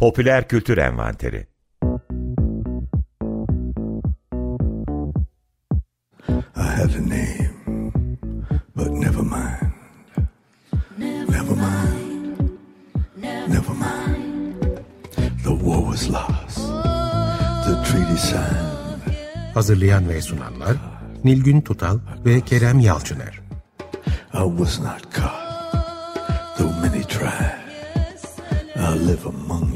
Popüler 0.00 0.48
Kültür 0.48 0.78
Envanteri 0.78 1.46
I 6.28 6.70
have 6.76 6.96
a 6.96 7.08
name, 7.08 8.16
but 8.76 8.90
never 8.90 9.22
mind. 9.22 9.72
Never 11.28 11.54
mind. 11.56 12.50
Never 13.48 13.74
mind. 13.74 14.62
The 15.44 15.50
war 15.50 15.86
was 15.90 16.10
lost. 16.10 16.56
The 17.66 17.82
treaty 17.84 18.16
signed. 18.16 19.16
Hazırlayan 19.54 20.08
ve 20.08 20.22
sunanlar 20.22 20.76
Nilgün 21.24 21.60
Tutal 21.60 21.98
ve 22.24 22.40
Kerem 22.40 22.80
Yalçıner. 22.80 23.40
I 24.34 24.44
was 24.56 24.80
not 24.80 25.14
caught, 25.14 26.58
though 26.58 26.80
many 26.82 27.04
tried. 27.04 27.60
I 28.76 28.94
live 28.94 29.26
among 29.26 29.69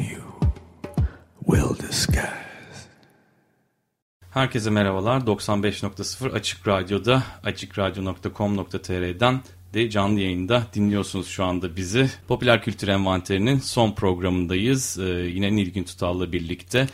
Herkese 4.34 4.70
merhabalar. 4.70 5.20
95.0 5.20 6.33
Açık 6.33 6.69
Radyo'da, 6.69 7.23
açıkradyo.com.tr'den 7.45 9.41
de 9.75 9.91
canlı 9.91 10.20
yayında 10.20 10.62
dinliyorsunuz 10.75 11.29
şu 11.29 11.45
anda 11.45 11.77
bizi. 11.77 12.11
Popüler 12.29 12.62
Kültür 12.62 12.89
Envanteri'nin 12.89 13.59
son 13.59 13.92
programındayız. 13.92 14.98
Ee, 14.98 15.02
yine 15.05 15.56
Nilgün 15.56 15.84
Tutal'la 15.84 16.33
birlikte. 16.33 16.87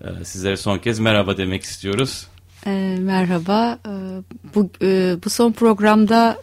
Ee, 0.00 0.24
sizlere 0.24 0.56
son 0.56 0.78
kez 0.78 0.98
merhaba 0.98 1.36
demek 1.36 1.62
istiyoruz. 1.62 2.26
E, 2.66 2.96
merhaba. 3.00 3.78
E, 3.86 3.92
bu 4.54 4.70
e, 4.82 5.16
bu 5.24 5.30
son 5.30 5.52
programda 5.52 6.38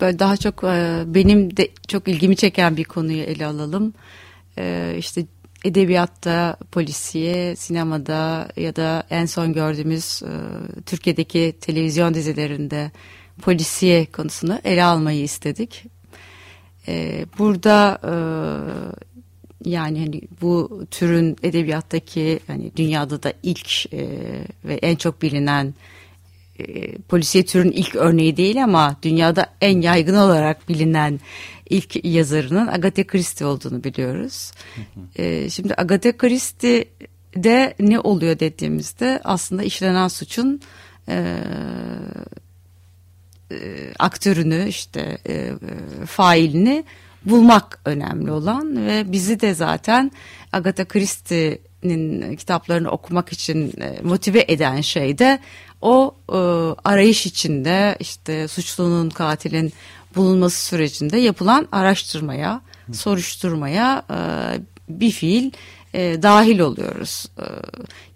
e, 0.00 0.18
daha 0.18 0.36
çok 0.36 0.64
e, 0.64 1.04
benim 1.06 1.56
de 1.56 1.68
çok 1.88 2.08
ilgimi 2.08 2.36
çeken 2.36 2.76
bir 2.76 2.84
konuyu 2.84 3.22
ele 3.22 3.46
alalım. 3.46 3.94
E, 4.58 4.94
işte 4.98 5.26
edebiyatta, 5.64 6.56
polisiye, 6.72 7.56
sinemada 7.56 8.48
ya 8.56 8.76
da 8.76 9.02
en 9.10 9.26
son 9.26 9.52
gördüğümüz 9.52 10.22
e, 10.22 10.32
Türkiye'deki 10.86 11.54
televizyon 11.60 12.14
dizilerinde 12.14 12.90
polisiye 13.42 14.06
konusunu 14.06 14.58
ele 14.64 14.84
almayı 14.84 15.22
istedik. 15.22 15.84
E, 16.88 17.26
burada 17.38 18.00
e, 18.04 18.14
yani 19.70 19.98
hani 19.98 20.22
bu 20.40 20.84
türün 20.90 21.36
edebiyattaki 21.42 22.40
hani 22.46 22.76
dünyada 22.76 23.22
da 23.22 23.32
ilk 23.42 23.92
e, 23.92 24.08
ve 24.64 24.74
en 24.74 24.96
çok 24.96 25.22
bilinen 25.22 25.74
e, 26.58 26.98
polisiye 26.98 27.44
türün 27.44 27.72
ilk 27.72 27.94
örneği 27.94 28.36
değil 28.36 28.64
ama 28.64 28.96
dünyada 29.02 29.46
en 29.60 29.80
yaygın 29.80 30.14
olarak 30.14 30.68
bilinen 30.68 31.20
ilk 31.70 32.04
yazarının 32.04 32.66
Agatha 32.66 33.06
Christie 33.06 33.46
olduğunu 33.46 33.84
biliyoruz. 33.84 34.52
e, 35.16 35.50
şimdi 35.50 35.74
Agatha 35.76 36.16
Christie'de 36.16 37.74
ne 37.80 38.00
oluyor 38.00 38.38
dediğimizde 38.38 39.20
aslında 39.24 39.62
işlenen 39.62 40.08
suçun 40.08 40.60
e, 41.08 41.36
e, 43.50 43.56
aktörünü 43.98 44.68
işte 44.68 45.18
e, 45.28 45.52
failini 46.06 46.84
bulmak 47.24 47.80
önemli 47.84 48.30
olan 48.30 48.86
ve 48.86 49.12
bizi 49.12 49.40
de 49.40 49.54
zaten 49.54 50.12
Agatha 50.52 50.84
Christie'nin 51.82 52.36
kitaplarını 52.36 52.90
okumak 52.90 53.32
için 53.32 53.72
e, 53.80 54.00
motive 54.02 54.44
eden 54.48 54.80
şey 54.80 55.18
de 55.18 55.38
o 55.82 56.14
e, 56.28 56.36
arayış 56.84 57.26
içinde 57.26 57.96
işte 58.00 58.48
suçlunun 58.48 59.10
katilin 59.10 59.72
bulunması 60.16 60.66
sürecinde 60.66 61.18
yapılan 61.18 61.68
araştırmaya, 61.72 62.60
soruşturmaya 62.92 64.02
e, 64.10 64.18
bir 64.88 65.10
fiil 65.10 65.50
e, 65.94 66.22
dahil 66.22 66.58
oluyoruz. 66.58 67.26
E, 67.38 67.44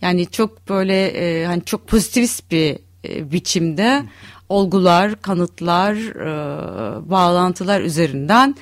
yani 0.01 0.27
çok 0.27 0.69
böyle 0.69 1.07
e, 1.07 1.47
hani 1.47 1.65
çok 1.65 1.89
pozitivist 1.89 2.51
bir 2.51 2.79
e, 3.09 3.33
biçimde 3.33 4.05
olgular, 4.49 5.23
kanıtlar, 5.23 5.95
e, 5.95 7.11
bağlantılar 7.11 7.81
üzerinden 7.81 8.57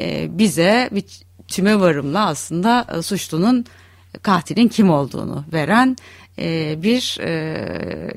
e, 0.00 0.38
bize 0.38 0.88
bir 0.92 1.04
tüme 1.48 1.80
varımla 1.80 2.26
aslında 2.26 2.86
e, 2.98 3.02
suçlunun 3.02 3.64
katilin 4.22 4.68
kim 4.68 4.90
olduğunu 4.90 5.44
veren 5.52 5.96
e, 6.38 6.82
bir 6.82 7.18
e, 7.20 8.12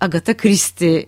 Agatha 0.00 0.36
Christie 0.36 1.06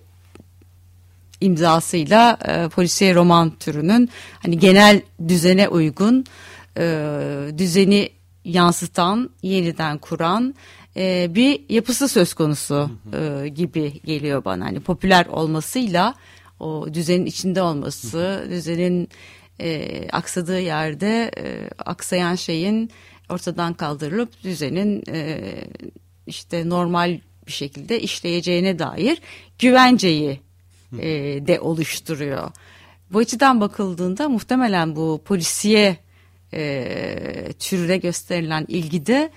imzasıyla 1.41 2.39
e, 2.49 2.69
polisiye 2.69 3.15
roman 3.15 3.51
türünün 3.51 4.11
hani 4.43 4.59
genel 4.59 5.03
düzene 5.29 5.69
uygun 5.69 6.25
e, 6.79 7.09
düzeni 7.59 8.11
yansıtan 8.45 9.31
yeniden 9.43 9.99
kuran 9.99 10.55
e, 10.97 11.27
bir 11.35 11.61
yapısı 11.69 12.09
söz 12.09 12.35
konusu 12.35 12.91
e, 13.13 13.49
gibi 13.49 14.01
geliyor 14.05 14.45
bana. 14.45 14.65
Hani 14.65 14.81
popüler 14.81 15.27
olmasıyla 15.27 16.15
o 16.61 16.87
düzenin 16.95 17.27
içinde 17.27 17.63
olması 17.63 18.47
düzenin 18.51 19.09
e, 19.61 20.09
aksadığı 20.13 20.61
yerde 20.61 21.31
e, 21.39 21.69
aksayan 21.85 22.35
şeyin 22.35 22.91
ortadan 23.29 23.75
kaldırılıp 23.75 24.45
düzenin 24.45 25.03
e, 25.09 25.55
işte 26.27 26.69
normal 26.69 27.21
bir 27.47 27.53
şekilde 27.53 28.01
işleyeceğine 28.01 28.79
dair 28.79 29.19
güvenceyi 29.59 30.41
e, 30.99 31.09
de 31.47 31.61
oluşturuyor. 31.61 32.51
Bu 33.11 33.19
açıdan 33.19 33.61
bakıldığında 33.61 34.29
muhtemelen 34.29 34.97
bu 34.97 35.23
polisiye 35.25 35.97
e, 36.53 37.53
türüne 37.59 37.97
gösterilen 37.97 38.65
ilgide 38.69 39.31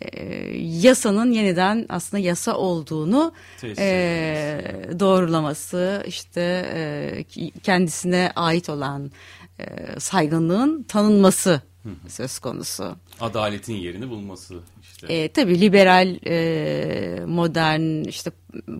e, 0.00 0.24
yasanın 0.58 1.32
yeniden 1.32 1.86
aslında 1.88 2.22
yasa 2.22 2.56
olduğunu 2.56 3.32
e, 3.78 4.60
doğrulaması 5.00 6.04
işte 6.06 6.66
e, 6.74 7.24
kendisine 7.62 8.32
ait 8.36 8.68
olan 8.68 9.10
e, 9.60 10.00
saygınlığın 10.00 10.82
tanınması 10.82 11.62
söz 12.08 12.38
konusu. 12.38 12.96
Adaletin 13.20 13.74
yerini 13.74 14.10
bulması 14.10 14.60
işte. 14.82 15.14
E, 15.14 15.28
tabii 15.28 15.60
liberal 15.60 16.16
e, 16.26 17.24
modern 17.26 18.04
işte 18.04 18.30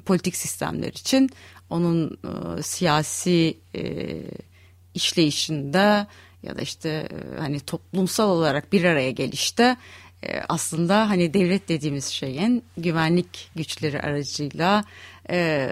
politik 0.07 0.37
sistemler 0.37 0.89
için 0.89 1.31
onun 1.71 2.19
e, 2.59 2.63
siyasi 2.63 3.59
e, 3.75 4.07
işleyişinde 4.95 6.07
ya 6.43 6.57
da 6.57 6.61
işte 6.61 6.89
e, 6.89 7.39
hani 7.39 7.61
toplumsal 7.61 8.31
olarak 8.31 8.73
bir 8.73 8.85
araya 8.85 9.11
gelişte 9.11 9.77
e, 10.23 10.41
aslında 10.49 11.09
hani 11.09 11.35
devlet 11.35 11.69
dediğimiz 11.69 12.07
şeyin 12.07 12.65
güvenlik 12.77 13.51
güçleri 13.57 14.01
aracıyla 14.01 14.85
e, 15.31 15.71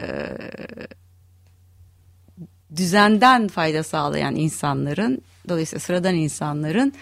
düzenden 2.76 3.48
fayda 3.48 3.82
sağlayan 3.82 4.36
insanların 4.36 5.22
dolayısıyla 5.48 5.80
sıradan 5.80 6.14
insanların 6.14 6.92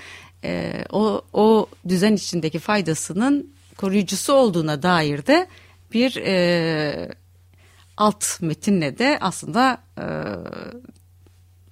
e, 0.44 0.84
o, 0.90 1.22
o 1.32 1.66
düzen 1.88 2.12
içindeki 2.12 2.58
faydasının 2.58 3.50
koruyucusu 3.76 4.32
olduğuna 4.32 4.82
dair 4.82 5.26
de 5.26 5.46
bir 5.92 6.16
e, 6.16 7.14
alt 7.96 8.40
metinle 8.40 8.98
de 8.98 9.18
aslında 9.20 9.78
e, 9.98 10.04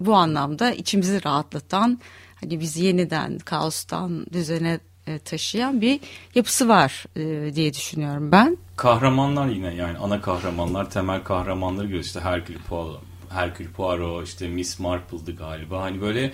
bu 0.01 0.15
anlamda 0.15 0.73
içimizi 0.73 1.25
rahatlatan 1.25 2.01
hani 2.41 2.61
bizi 2.61 2.85
yeniden 2.85 3.39
kaostan 3.39 4.27
düzene 4.33 4.81
e, 5.07 5.19
taşıyan 5.19 5.81
bir 5.81 6.01
yapısı 6.35 6.69
var 6.69 7.05
e, 7.17 7.55
diye 7.55 7.75
düşünüyorum 7.75 8.33
ben. 8.33 8.57
Kahramanlar 8.77 9.49
yine 9.49 9.75
yani 9.75 9.99
ana 9.99 10.21
kahramanlar 10.21 10.91
temel 10.91 11.23
kahramanları 11.23 11.87
görüyoruz 11.87 12.07
işte 12.07 12.21
Hercule 12.21 12.59
Poirot, 12.59 13.01
Hercule 13.35 13.69
Poirot 13.69 14.29
işte 14.29 14.49
Miss 14.49 14.79
Marple'dı 14.81 15.37
galiba. 15.37 15.83
Hani 15.83 16.01
böyle 16.01 16.33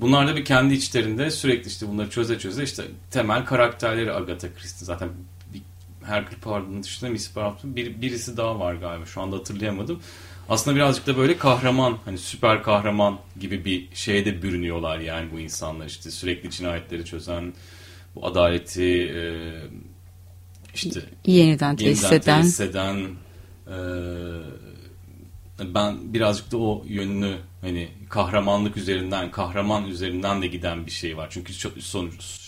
bunlar 0.00 0.28
da 0.28 0.36
bir 0.36 0.44
kendi 0.44 0.74
içlerinde 0.74 1.30
sürekli 1.30 1.68
işte 1.68 1.88
bunları 1.88 2.10
çöze 2.10 2.38
çöze 2.38 2.62
işte 2.62 2.82
temel 3.10 3.44
karakterleri 3.44 4.12
Agatha 4.12 4.48
Christie. 4.54 4.86
Zaten 4.86 5.08
Hercule 6.04 6.36
Poirot'un 6.40 6.82
dışında 6.82 7.10
Miss 7.10 7.36
Marple 7.36 7.76
bir, 7.76 8.02
birisi 8.02 8.36
daha 8.36 8.58
var 8.58 8.74
galiba. 8.74 9.06
Şu 9.06 9.20
anda 9.20 9.36
hatırlayamadım. 9.36 10.00
Aslında 10.48 10.76
birazcık 10.76 11.06
da 11.06 11.16
böyle 11.16 11.38
kahraman 11.38 11.98
hani 12.04 12.18
süper 12.18 12.62
kahraman 12.62 13.18
gibi 13.40 13.64
bir 13.64 13.88
şeye 13.94 14.24
de 14.24 14.42
bürünüyorlar 14.42 14.98
yani 14.98 15.28
bu 15.32 15.40
insanlar 15.40 15.86
işte. 15.86 16.10
Sürekli 16.10 16.50
cinayetleri 16.50 17.04
çözen 17.04 17.52
bu 18.14 18.26
adaleti 18.26 18.84
e, 18.84 19.22
işte 20.74 21.02
yeniden 21.26 21.76
tesis 21.76 22.02
yeniden 22.02 22.22
eden, 22.22 22.42
tesis 22.42 22.60
eden 22.60 22.96
e, 23.66 23.76
ben 25.74 26.14
birazcık 26.14 26.52
da 26.52 26.56
o 26.58 26.82
yönünü 26.86 27.36
hani 27.60 27.88
kahramanlık 28.08 28.76
üzerinden 28.76 29.30
kahraman 29.30 29.86
üzerinden 29.86 30.42
de 30.42 30.46
giden 30.46 30.86
bir 30.86 30.90
şey 30.90 31.16
var 31.16 31.26
çünkü 31.30 31.52
çok 31.52 31.78
sonuç 31.78 32.40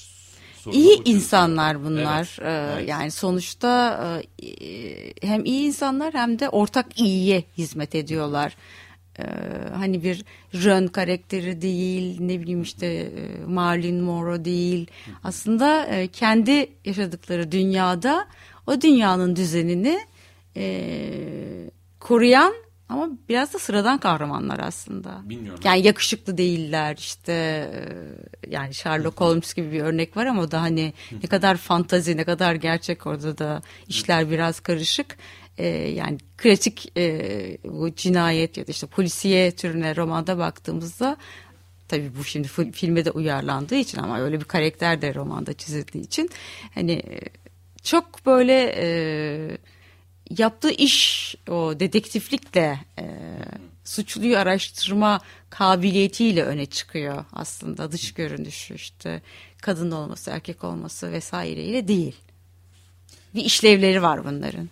İyi 0.72 1.02
insanlar 1.04 1.84
bunlar. 1.84 2.36
Evet, 2.40 2.48
ee, 2.48 2.74
evet. 2.74 2.88
Yani 2.88 3.10
sonuçta 3.10 4.22
e, 4.42 5.26
hem 5.26 5.44
iyi 5.44 5.66
insanlar 5.66 6.14
hem 6.14 6.38
de 6.38 6.48
ortak 6.48 7.00
iyiye 7.00 7.44
hizmet 7.58 7.94
ediyorlar. 7.94 8.56
e, 9.18 9.24
hani 9.74 10.02
bir 10.02 10.24
Rön 10.54 10.86
karakteri 10.86 11.62
değil 11.62 12.20
ne 12.20 12.40
bileyim 12.40 12.62
işte 12.62 12.86
e, 12.86 13.44
Marilyn 13.46 14.00
Monroe 14.00 14.44
değil 14.44 14.86
aslında 15.24 15.86
e, 15.86 16.08
kendi 16.08 16.68
yaşadıkları 16.84 17.52
dünyada 17.52 18.28
o 18.66 18.80
dünyanın 18.80 19.36
düzenini 19.36 20.00
e, 20.56 21.10
koruyan 22.00 22.54
ama 22.88 23.08
biraz 23.28 23.54
da 23.54 23.58
sıradan 23.58 23.98
kahramanlar 23.98 24.58
aslında. 24.58 25.20
Bilmiyorum. 25.24 25.60
Yani 25.64 25.86
yakışıklı 25.86 26.38
değiller 26.38 26.96
işte 26.98 27.32
e, 27.32 28.50
yani 28.50 28.74
Sherlock 28.74 29.20
Holmes 29.20 29.54
gibi 29.54 29.72
bir 29.72 29.80
örnek 29.80 30.16
var 30.16 30.26
ama 30.26 30.50
da 30.50 30.62
hani 30.62 30.92
ne 31.22 31.28
kadar 31.28 31.56
fantazi 31.56 32.16
ne 32.16 32.24
kadar 32.24 32.54
gerçek 32.54 33.06
orada 33.06 33.38
da 33.38 33.62
işler 33.88 34.30
biraz 34.30 34.60
karışık. 34.60 35.16
E, 35.58 35.66
yani 35.68 36.18
klasik 36.36 36.92
e, 36.96 37.58
bu 37.64 37.94
cinayet 37.94 38.56
ya 38.56 38.66
da 38.66 38.70
işte 38.70 38.86
polisiye 38.86 39.50
türüne 39.50 39.96
romanda 39.96 40.38
baktığımızda 40.38 41.16
tabii 41.88 42.10
bu 42.18 42.24
şimdi 42.24 42.48
filme 42.72 43.04
de 43.04 43.10
uyarlandığı 43.10 43.74
için 43.74 43.98
ama 43.98 44.20
öyle 44.20 44.40
bir 44.40 44.44
karakter 44.44 45.02
de 45.02 45.14
romanda 45.14 45.52
çizildiği 45.52 46.04
için 46.04 46.30
hani 46.74 46.92
e, 46.92 47.20
çok 47.82 48.26
böyle 48.26 48.74
e, 48.76 49.58
yaptığı 50.38 50.70
iş 50.70 51.34
o 51.48 51.80
dedektiflikle 51.80 52.80
e, 52.98 53.04
suçluyu 53.84 54.38
araştırma 54.38 55.20
kabiliyetiyle 55.50 56.44
öne 56.44 56.66
çıkıyor 56.66 57.24
aslında 57.32 57.92
dış 57.92 58.14
görünüşü 58.14 58.74
işte 58.74 59.22
kadın 59.62 59.90
olması 59.90 60.30
erkek 60.30 60.64
olması 60.64 61.12
vesaireyle 61.12 61.88
değil. 61.88 62.16
Bir 63.34 63.44
işlevleri 63.44 64.02
var 64.02 64.24
bunların. 64.24 64.68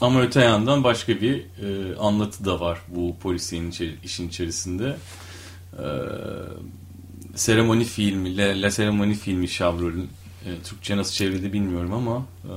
Ama 0.00 0.22
öte 0.22 0.40
yandan 0.40 0.84
başka 0.84 1.20
bir 1.20 1.36
e, 1.36 1.96
anlatı 1.96 2.44
da 2.44 2.60
var 2.60 2.78
bu 2.88 3.16
polisiyenin 3.22 3.74
işin 4.04 4.28
içerisinde. 4.28 4.96
E, 5.72 5.86
seremoni 7.34 7.84
filmi, 7.84 8.36
La, 8.36 8.62
La 8.62 8.70
Seremoni 8.70 9.14
filmi 9.14 9.48
Chabrol'ün 9.48 10.10
e, 10.46 10.48
Türkçe 10.64 10.96
nasıl 10.96 11.12
çevrildi 11.12 11.52
bilmiyorum 11.52 11.92
ama 11.92 12.26
e, 12.44 12.54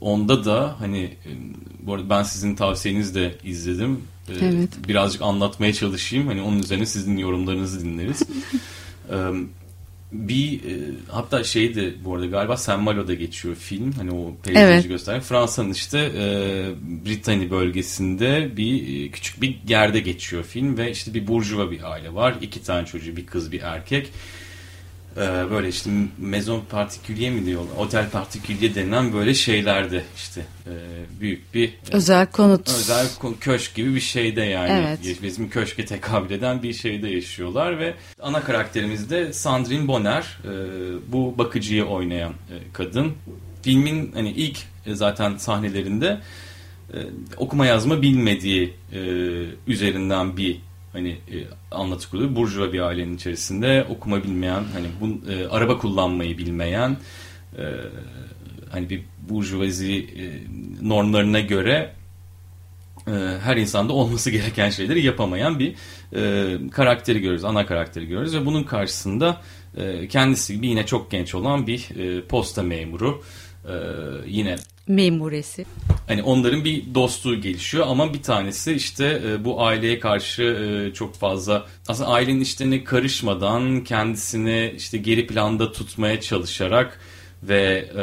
onda 0.00 0.44
da 0.44 0.76
hani 0.78 1.02
e, 1.02 1.30
bu 1.82 1.94
arada 1.94 2.10
ben 2.10 2.22
sizin 2.22 2.54
tavsiyenizle 2.54 3.34
izledim. 3.44 4.00
E, 4.28 4.32
evet. 4.44 4.70
Birazcık 4.88 5.22
anlatmaya 5.22 5.72
çalışayım. 5.72 6.26
Hani 6.26 6.42
onun 6.42 6.58
üzerine 6.58 6.86
sizin 6.86 7.16
yorumlarınızı 7.16 7.84
dinleriz. 7.84 8.22
bir 10.12 10.64
e, 10.64 10.78
hatta 11.08 11.44
şeydi 11.44 11.94
bu 12.04 12.14
arada 12.14 12.26
galiba 12.26 12.56
Saint 12.56 12.82
Malo'da 12.82 13.14
geçiyor 13.14 13.54
film. 13.54 13.92
Hani 13.92 14.10
o 14.10 14.34
peyzajı 14.42 14.66
evet. 14.66 14.88
gösteren. 14.88 15.20
Fransa'nın 15.20 15.70
işte 15.70 16.12
Britanya 17.06 17.50
bölgesinde 17.50 18.56
bir 18.56 19.12
küçük 19.12 19.42
bir 19.42 19.58
yerde 19.68 20.00
geçiyor 20.00 20.44
film 20.44 20.76
ve 20.76 20.90
işte 20.90 21.14
bir 21.14 21.26
burjuva 21.26 21.70
bir 21.70 21.92
aile 21.92 22.14
var. 22.14 22.34
iki 22.40 22.62
tane 22.62 22.86
çocuğu 22.86 23.16
bir 23.16 23.26
kız 23.26 23.52
bir 23.52 23.60
erkek. 23.60 24.10
E, 25.16 25.50
böyle 25.50 25.68
işte 25.68 25.90
mezon 26.18 26.62
partikülye 26.70 27.30
mi 27.30 27.46
diyorlar? 27.46 27.76
Otel 27.76 28.10
partikülye 28.10 28.74
denilen 28.74 29.12
böyle 29.12 29.34
şeylerde 29.34 30.02
işte 30.16 30.40
e, 30.66 30.72
büyük 31.20 31.54
bir 31.54 31.74
özel 31.92 32.26
konut. 32.26 32.68
Özel 32.68 33.06
köşk 33.40 33.74
gibi 33.74 33.94
bir 33.94 34.00
şeyde 34.00 34.42
yani. 34.42 34.72
Evet. 34.72 35.22
Bizim 35.22 35.50
köşke 35.50 35.84
tekabül 35.84 36.30
eden 36.30 36.62
bir 36.62 36.72
şeyde 36.72 37.08
yaşıyorlar 37.08 37.78
ve 37.78 37.94
ana 38.20 38.44
karakterimiz 38.44 39.10
de 39.10 39.32
Sandrine 39.32 39.88
Bonner. 39.88 40.38
E, 40.44 40.52
bu 41.12 41.38
bakıcıyı 41.38 41.84
oynayan 41.84 42.32
kadın. 42.72 43.12
Filmin 43.62 44.12
hani 44.12 44.30
ilk 44.30 44.58
zaten 44.86 45.36
sahnelerinde 45.36 46.20
okuma 47.36 47.66
yazma 47.66 48.02
bilmediği 48.02 48.74
üzerinden 49.66 50.36
bir 50.36 50.60
hani 50.96 51.10
e, 51.10 51.36
anlatı 51.70 52.10
kuruluyor. 52.10 52.36
Burjuva 52.36 52.72
bir 52.72 52.80
ailenin 52.80 53.16
içerisinde 53.16 53.86
okuma 53.88 54.24
bilmeyen, 54.24 54.64
hani 54.72 54.86
bu 55.00 55.30
e, 55.30 55.46
araba 55.46 55.78
kullanmayı 55.78 56.38
bilmeyen, 56.38 56.96
e, 57.58 57.64
hani 58.70 58.90
bir 58.90 59.02
burjuvazi 59.28 59.94
e, 59.94 60.24
normlarına 60.88 61.40
göre 61.40 61.92
e, 63.06 63.12
her 63.42 63.56
insanda 63.56 63.92
olması 63.92 64.30
gereken 64.30 64.70
şeyleri 64.70 65.02
yapamayan 65.02 65.58
bir 65.58 65.74
e, 66.16 66.70
karakteri 66.70 67.18
görüyoruz, 67.18 67.44
ana 67.44 67.66
karakteri 67.66 68.06
görüyoruz 68.06 68.34
ve 68.34 68.46
bunun 68.46 68.62
karşısında 68.62 69.42
e, 69.76 70.08
kendisi 70.08 70.54
gibi 70.54 70.66
yine 70.66 70.86
çok 70.86 71.10
genç 71.10 71.34
olan 71.34 71.66
bir 71.66 71.90
e, 71.96 72.26
posta 72.26 72.62
memuru, 72.62 73.22
e, 73.64 73.74
yine 74.26 74.56
memuresi. 74.88 75.66
Hani 76.06 76.22
onların 76.22 76.64
bir 76.64 76.94
dostluğu 76.94 77.40
gelişiyor 77.40 77.86
ama 77.88 78.14
bir 78.14 78.22
tanesi 78.22 78.72
işte 78.72 79.22
e, 79.26 79.44
bu 79.44 79.62
aileye 79.62 80.00
karşı 80.00 80.42
e, 80.42 80.94
çok 80.94 81.14
fazla 81.14 81.66
aslında 81.88 82.08
ailenin 82.08 82.40
işlerine 82.40 82.84
karışmadan 82.84 83.84
kendisini 83.84 84.74
işte 84.76 84.98
geri 84.98 85.26
planda 85.26 85.72
tutmaya 85.72 86.20
çalışarak 86.20 87.00
ve 87.42 87.88
e, 87.96 88.02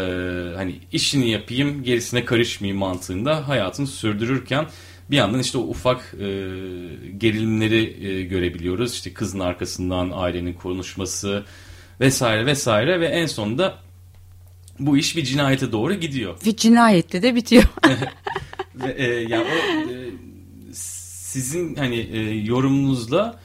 hani 0.56 0.75
işini 0.91 1.30
yapayım 1.30 1.83
gerisine 1.83 2.25
karışmayayım 2.25 2.80
mantığında 2.80 3.47
hayatını 3.47 3.88
sürdürürken 3.88 4.65
bir 5.12 5.18
yandan 5.18 5.39
işte 5.39 5.57
o 5.57 5.62
ufak 5.62 6.13
e, 6.13 6.25
gerilimleri 7.18 8.07
e, 8.07 8.24
görebiliyoruz. 8.24 8.94
İşte 8.94 9.13
kızın 9.13 9.39
arkasından 9.39 10.12
ailenin 10.13 10.53
konuşması 10.53 11.44
vesaire 12.00 12.45
vesaire 12.45 13.00
ve 13.00 13.07
en 13.07 13.25
sonunda 13.25 13.82
bu 14.80 14.98
iş 14.98 15.18
bir 15.18 15.24
cinayete 15.24 15.72
doğru 15.72 15.94
gidiyor. 15.94 16.38
Bir 16.46 16.56
cinayetle 16.56 17.22
de 17.22 17.36
bitiyor. 17.36 17.64
Ve, 18.75 18.92
e, 18.92 19.06
yani 19.08 19.44
o 19.44 19.92
e, 19.92 20.12
sizin 20.74 21.75
hani 21.75 21.96
e, 21.96 22.20
yorumunuzla 22.36 23.40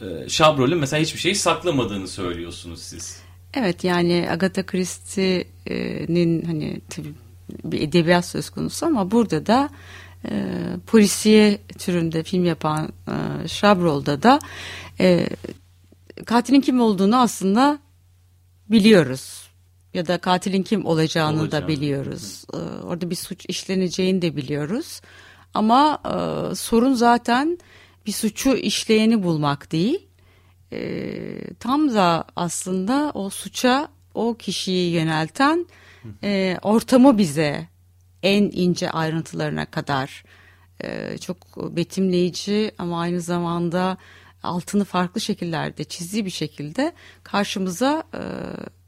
e, 0.00 0.28
Şabrol'ün 0.28 0.78
mesela 0.78 1.02
hiçbir 1.02 1.20
şeyi 1.20 1.34
saklamadığını 1.34 2.08
söylüyorsunuz 2.08 2.82
siz. 2.82 3.20
Evet 3.54 3.84
yani 3.84 4.28
Agatha 4.30 4.66
Christie'nin 4.66 6.44
hani 6.44 6.80
tabii 6.90 7.14
bir 7.64 7.80
edebiyat 7.80 8.26
söz 8.26 8.50
konusu 8.50 8.86
ama 8.86 9.10
burada 9.10 9.46
da 9.46 9.70
e, 10.30 10.54
polisiye 10.86 11.58
türünde 11.78 12.22
film 12.22 12.44
yapan 12.44 12.92
e, 13.08 13.48
Şabrol'da 13.48 14.22
da 14.22 14.38
e, 15.00 15.26
katilin 16.26 16.60
kim 16.60 16.80
olduğunu 16.80 17.16
aslında 17.20 17.78
biliyoruz 18.70 19.39
ya 19.94 20.06
da 20.06 20.18
katilin 20.18 20.62
kim 20.62 20.86
olacağını 20.86 21.40
Olacağım. 21.40 21.64
da 21.64 21.68
biliyoruz. 21.68 22.44
Hı. 22.54 22.56
Ee, 22.56 22.84
orada 22.84 23.10
bir 23.10 23.14
suç 23.14 23.44
işleneceğini 23.48 24.22
de 24.22 24.36
biliyoruz. 24.36 25.00
Ama 25.54 25.98
e, 26.04 26.54
sorun 26.54 26.94
zaten 26.94 27.58
bir 28.06 28.12
suçu 28.12 28.56
işleyeni 28.56 29.22
bulmak 29.22 29.72
değil. 29.72 30.06
E, 30.72 31.54
tam 31.54 31.94
da 31.94 32.24
aslında 32.36 33.10
o 33.14 33.30
suça 33.30 33.88
o 34.14 34.34
kişiyi 34.34 34.92
yönelten 34.92 35.66
e, 36.24 36.58
ortamı 36.62 37.18
bize 37.18 37.68
en 38.22 38.42
ince 38.52 38.90
ayrıntılarına 38.90 39.66
kadar 39.66 40.24
e, 40.84 41.18
çok 41.18 41.36
betimleyici 41.76 42.70
ama 42.78 43.00
aynı 43.00 43.20
zamanda 43.20 43.96
altını 44.42 44.84
farklı 44.84 45.20
şekillerde 45.20 45.84
çizdiği 45.84 46.24
bir 46.24 46.30
şekilde 46.30 46.92
karşımıza 47.22 48.02
e, 48.14 48.20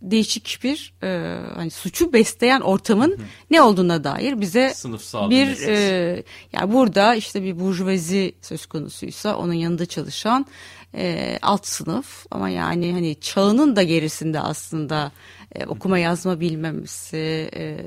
değişik 0.02 0.60
bir 0.62 0.94
e, 1.02 1.38
hani 1.54 1.70
suçu 1.70 2.12
besleyen 2.12 2.60
ortamın 2.60 3.10
hı 3.10 3.22
ne 3.50 3.62
olduğuna 3.62 4.04
dair 4.04 4.40
bize 4.40 4.74
Sınıfsal 4.74 5.30
bir 5.30 5.68
e, 5.68 6.22
yani 6.52 6.72
burada 6.72 7.14
işte 7.14 7.42
bir 7.42 7.60
burjuvazi 7.60 8.34
söz 8.42 8.66
konusuysa 8.66 9.36
onun 9.36 9.52
yanında 9.52 9.86
çalışan 9.86 10.46
e, 10.94 11.38
alt 11.42 11.66
sınıf 11.66 12.26
ama 12.30 12.48
yani 12.48 12.92
hani 12.92 13.20
çağının 13.20 13.76
da 13.76 13.82
gerisinde 13.82 14.40
aslında 14.40 15.12
e, 15.54 15.66
okuma 15.66 15.98
yazma 15.98 16.40
bilmemesi 16.40 17.50
e, 17.56 17.78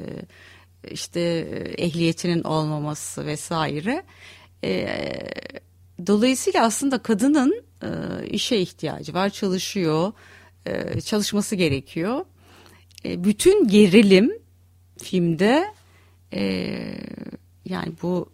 işte 0.91 1.21
ehliyetinin 1.77 2.43
olmaması 2.43 3.25
vesaire 3.25 4.03
e, 4.63 4.87
dolayısıyla 6.07 6.63
aslında 6.65 6.97
kadının 6.97 7.63
e, 7.81 7.87
işe 8.27 8.57
ihtiyacı 8.57 9.13
var 9.13 9.29
çalışıyor 9.29 10.13
e, 10.65 11.01
çalışması 11.01 11.55
gerekiyor. 11.55 12.25
E, 13.05 13.23
bütün 13.23 13.67
gerilim 13.67 14.31
filmde 14.97 15.65
e, 16.33 16.41
yani 17.65 17.93
bu 18.01 18.29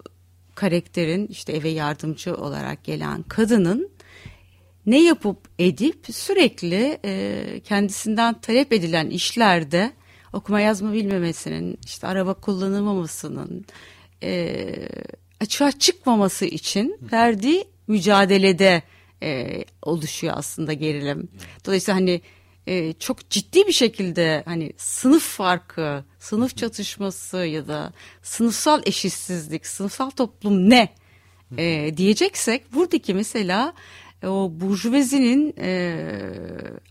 karakterin 0.56 1.28
işte 1.28 1.54
eve 1.54 1.70
yardımcı 1.70 2.36
olarak 2.36 2.84
gelen 2.84 3.24
kadının 3.24 3.90
ne 4.86 5.04
yapıp 5.04 5.38
edip 5.60 6.06
sürekli 6.12 7.00
kendisinden 7.64 8.42
talep 8.42 8.74
edilen 8.74 9.10
işlerde 9.10 9.92
okuma 10.34 10.62
yazma 10.62 10.94
bilmemesinin 10.94 11.78
işte 11.86 12.08
araba 12.08 12.34
kullanılmamasının 12.34 13.66
açığa 15.42 15.72
çıkmaması 15.72 16.46
için 16.46 16.98
verdiği 17.12 17.66
mücadelede 17.88 18.84
e, 19.24 19.64
oluşuyor 19.82 20.34
aslında 20.38 20.74
gerilim. 20.74 21.30
Dolayısıyla 21.66 22.00
hani 22.00 22.22
e, 22.68 22.94
çok 22.94 23.30
ciddi 23.30 23.68
bir 23.68 23.72
şekilde 23.72 24.44
hani 24.46 24.74
sınıf 24.78 25.24
farkı, 25.24 26.04
sınıf 26.20 26.58
çatışması 26.58 27.38
ya 27.38 27.68
da 27.68 27.94
sınıfsal 28.22 28.82
eşitsizlik, 28.86 29.68
sınıfsal 29.68 30.10
toplum 30.10 30.70
ne 30.70 30.90
e, 31.58 31.98
diyeceksek 31.98 32.74
buradaki 32.74 33.14
mesela 33.14 33.74
e, 34.24 34.28
o 34.28 34.52
burjuvazinin 34.54 35.54
e, 35.58 35.96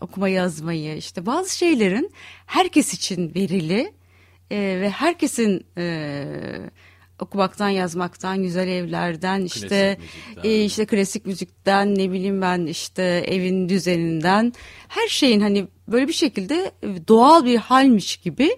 okuma 0.01 0.29
yazmayı 0.29 0.97
işte 0.97 1.25
bazı 1.25 1.57
şeylerin 1.57 2.11
herkes 2.45 2.93
için 2.93 3.35
verili 3.35 3.93
e, 4.51 4.57
ve 4.81 4.89
herkesin 4.89 5.65
e, 5.77 6.25
okumaktan 7.21 7.69
yazmaktan 7.69 8.43
güzel 8.43 8.67
evlerden 8.67 9.41
işte 9.41 9.97
e, 10.43 10.63
işte 10.63 10.85
klasik 10.85 11.25
müzikten 11.25 11.95
ne 11.95 12.11
bileyim 12.11 12.41
ben 12.41 12.65
işte 12.65 13.03
evin 13.27 13.69
düzeninden. 13.69 14.53
Her 14.87 15.07
şeyin 15.07 15.39
hani 15.39 15.67
böyle 15.87 16.07
bir 16.07 16.13
şekilde 16.13 16.71
doğal 17.07 17.45
bir 17.45 17.57
halmiş 17.57 18.17
gibi 18.17 18.57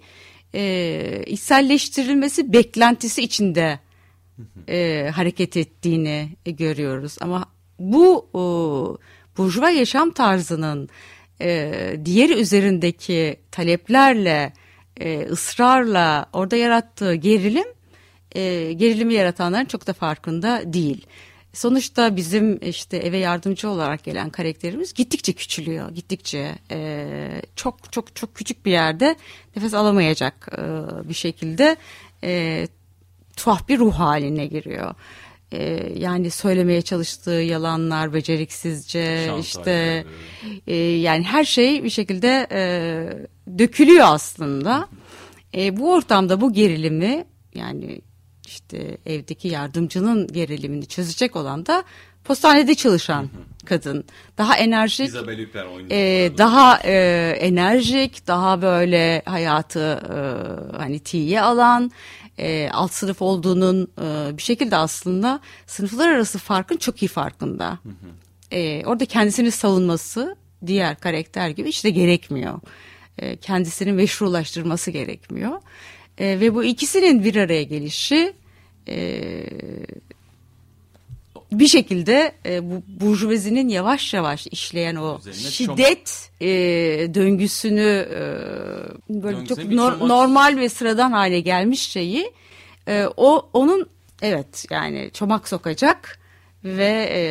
e, 0.55 1.24
içselleştirilmesi 1.25 2.53
beklentisi 2.53 3.22
içinde 3.22 3.79
e, 4.70 5.10
hareket 5.15 5.58
ettiğini 5.58 6.29
görüyoruz. 6.46 7.17
Ama 7.22 7.46
bu 7.79 8.27
e, 8.34 8.41
burjuva 9.38 9.70
yaşam 9.70 10.12
tarzının 10.12 10.89
e, 11.41 11.72
diğeri 12.05 12.34
üzerindeki 12.34 13.36
taleplerle 13.51 14.53
e, 15.00 15.22
ısrarla 15.22 16.25
orada 16.34 16.55
yarattığı 16.55 17.15
gerilim 17.15 17.67
e, 18.35 18.73
gerilimi 18.73 19.13
yaratanların 19.13 19.65
çok 19.65 19.87
da 19.87 19.93
farkında 19.93 20.61
değil. 20.65 21.05
Sonuçta 21.53 22.15
bizim 22.15 22.59
işte 22.61 22.97
eve 22.97 23.17
yardımcı 23.17 23.69
olarak 23.69 24.03
gelen 24.03 24.29
karakterimiz 24.29 24.93
gittikçe 24.93 25.33
küçülüyor. 25.33 25.91
Gittikçe 25.91 26.55
e, 26.71 27.07
çok 27.55 27.91
çok 27.91 28.15
çok 28.15 28.35
küçük 28.35 28.65
bir 28.65 28.71
yerde 28.71 29.15
nefes 29.55 29.73
alamayacak 29.73 30.49
e, 30.57 30.61
bir 31.09 31.13
şekilde 31.13 31.75
e, 32.23 32.67
tuhaf 33.37 33.69
bir 33.69 33.79
ruh 33.79 33.93
haline 33.93 34.45
giriyor. 34.45 34.95
E, 35.51 35.93
yani 35.95 36.31
söylemeye 36.31 36.81
çalıştığı 36.81 37.31
yalanlar, 37.31 38.13
beceriksizce 38.13 39.23
Şantaj 39.25 39.45
işte 39.45 40.05
e, 40.67 40.75
yani 40.75 41.23
her 41.23 41.43
şey 41.43 41.83
bir 41.83 41.89
şekilde 41.89 42.47
e, 42.51 42.63
dökülüyor 43.59 44.05
aslında. 44.07 44.87
E, 45.55 45.77
bu 45.77 45.93
ortamda 45.93 46.41
bu 46.41 46.53
gerilimi 46.53 47.25
yani 47.55 48.01
işte 48.53 48.98
evdeki 49.05 49.48
yardımcının 49.48 50.27
gerilimini 50.27 50.86
çözecek 50.86 51.36
olan 51.36 51.65
da 51.65 51.83
postanede 52.24 52.75
çalışan 52.75 53.29
kadın. 53.65 54.05
Daha 54.38 54.57
enerjik, 54.57 55.15
e, 55.91 56.31
daha 56.38 56.79
e, 56.83 56.93
enerjik, 57.39 58.27
daha 58.27 58.62
böyle 58.62 59.22
hayatı 59.25 60.01
e, 60.10 60.17
hani 60.77 61.00
tiye 61.00 61.41
alan, 61.41 61.91
e, 62.39 62.69
alt 62.74 62.91
sınıf 62.91 63.22
olduğunun 63.22 63.91
e, 64.01 64.38
bir 64.38 64.41
şekilde 64.41 64.75
aslında 64.75 65.39
sınıflar 65.67 66.10
arası 66.10 66.38
farkın 66.38 66.77
çok 66.77 67.03
iyi 67.03 67.07
farkında. 67.07 67.79
E, 68.51 68.86
orada 68.86 69.05
kendisini 69.05 69.51
savunması 69.51 70.36
diğer 70.65 71.00
karakter 71.00 71.50
gibi 71.50 71.69
işte 71.69 71.89
gerekmiyor. 71.89 72.60
E, 73.17 73.36
kendisini 73.36 73.91
meşrulaştırması 73.91 74.91
gerekmiyor. 74.91 75.62
E, 76.17 76.39
ve 76.39 76.55
bu 76.55 76.63
ikisinin 76.63 77.24
bir 77.24 77.36
araya 77.36 77.63
gelişi 77.63 78.33
e, 78.87 79.45
bir 81.51 81.67
şekilde 81.67 82.31
e, 82.45 82.71
bu 82.71 82.83
burjuvazinin 82.87 83.67
yavaş 83.67 84.13
yavaş 84.13 84.47
işleyen 84.47 84.95
o 84.95 85.19
Üzerine 85.19 85.51
şiddet 85.51 86.29
e, 86.41 86.47
döngüsünü 87.13 88.07
e, 88.09 88.19
böyle 89.09 89.37
Döngüsüne 89.37 89.47
çok 89.47 89.71
nor, 89.71 90.09
normal 90.09 90.57
ve 90.57 90.69
sıradan 90.69 91.11
hale 91.11 91.39
gelmiş 91.39 91.81
şeyi 91.81 92.31
e, 92.87 93.05
o 93.17 93.49
onun 93.53 93.89
evet 94.21 94.65
yani 94.69 95.09
çomak 95.13 95.47
sokacak 95.47 96.19
ve 96.63 97.09
e, 97.11 97.23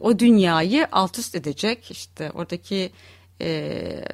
o 0.00 0.18
dünyayı 0.18 0.86
alt 0.92 1.18
üst 1.18 1.34
edecek. 1.34 1.90
İşte 1.90 2.30
oradaki 2.34 2.90
e, 3.40 4.04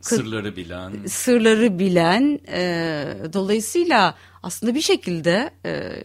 sırları 0.00 0.56
bilen. 0.56 0.92
sırları 1.06 1.78
bilen 1.78 2.40
e, 2.48 3.04
dolayısıyla 3.32 4.14
aslında 4.48 4.74
bir 4.74 4.80
şekilde 4.80 5.50
e, 5.66 6.02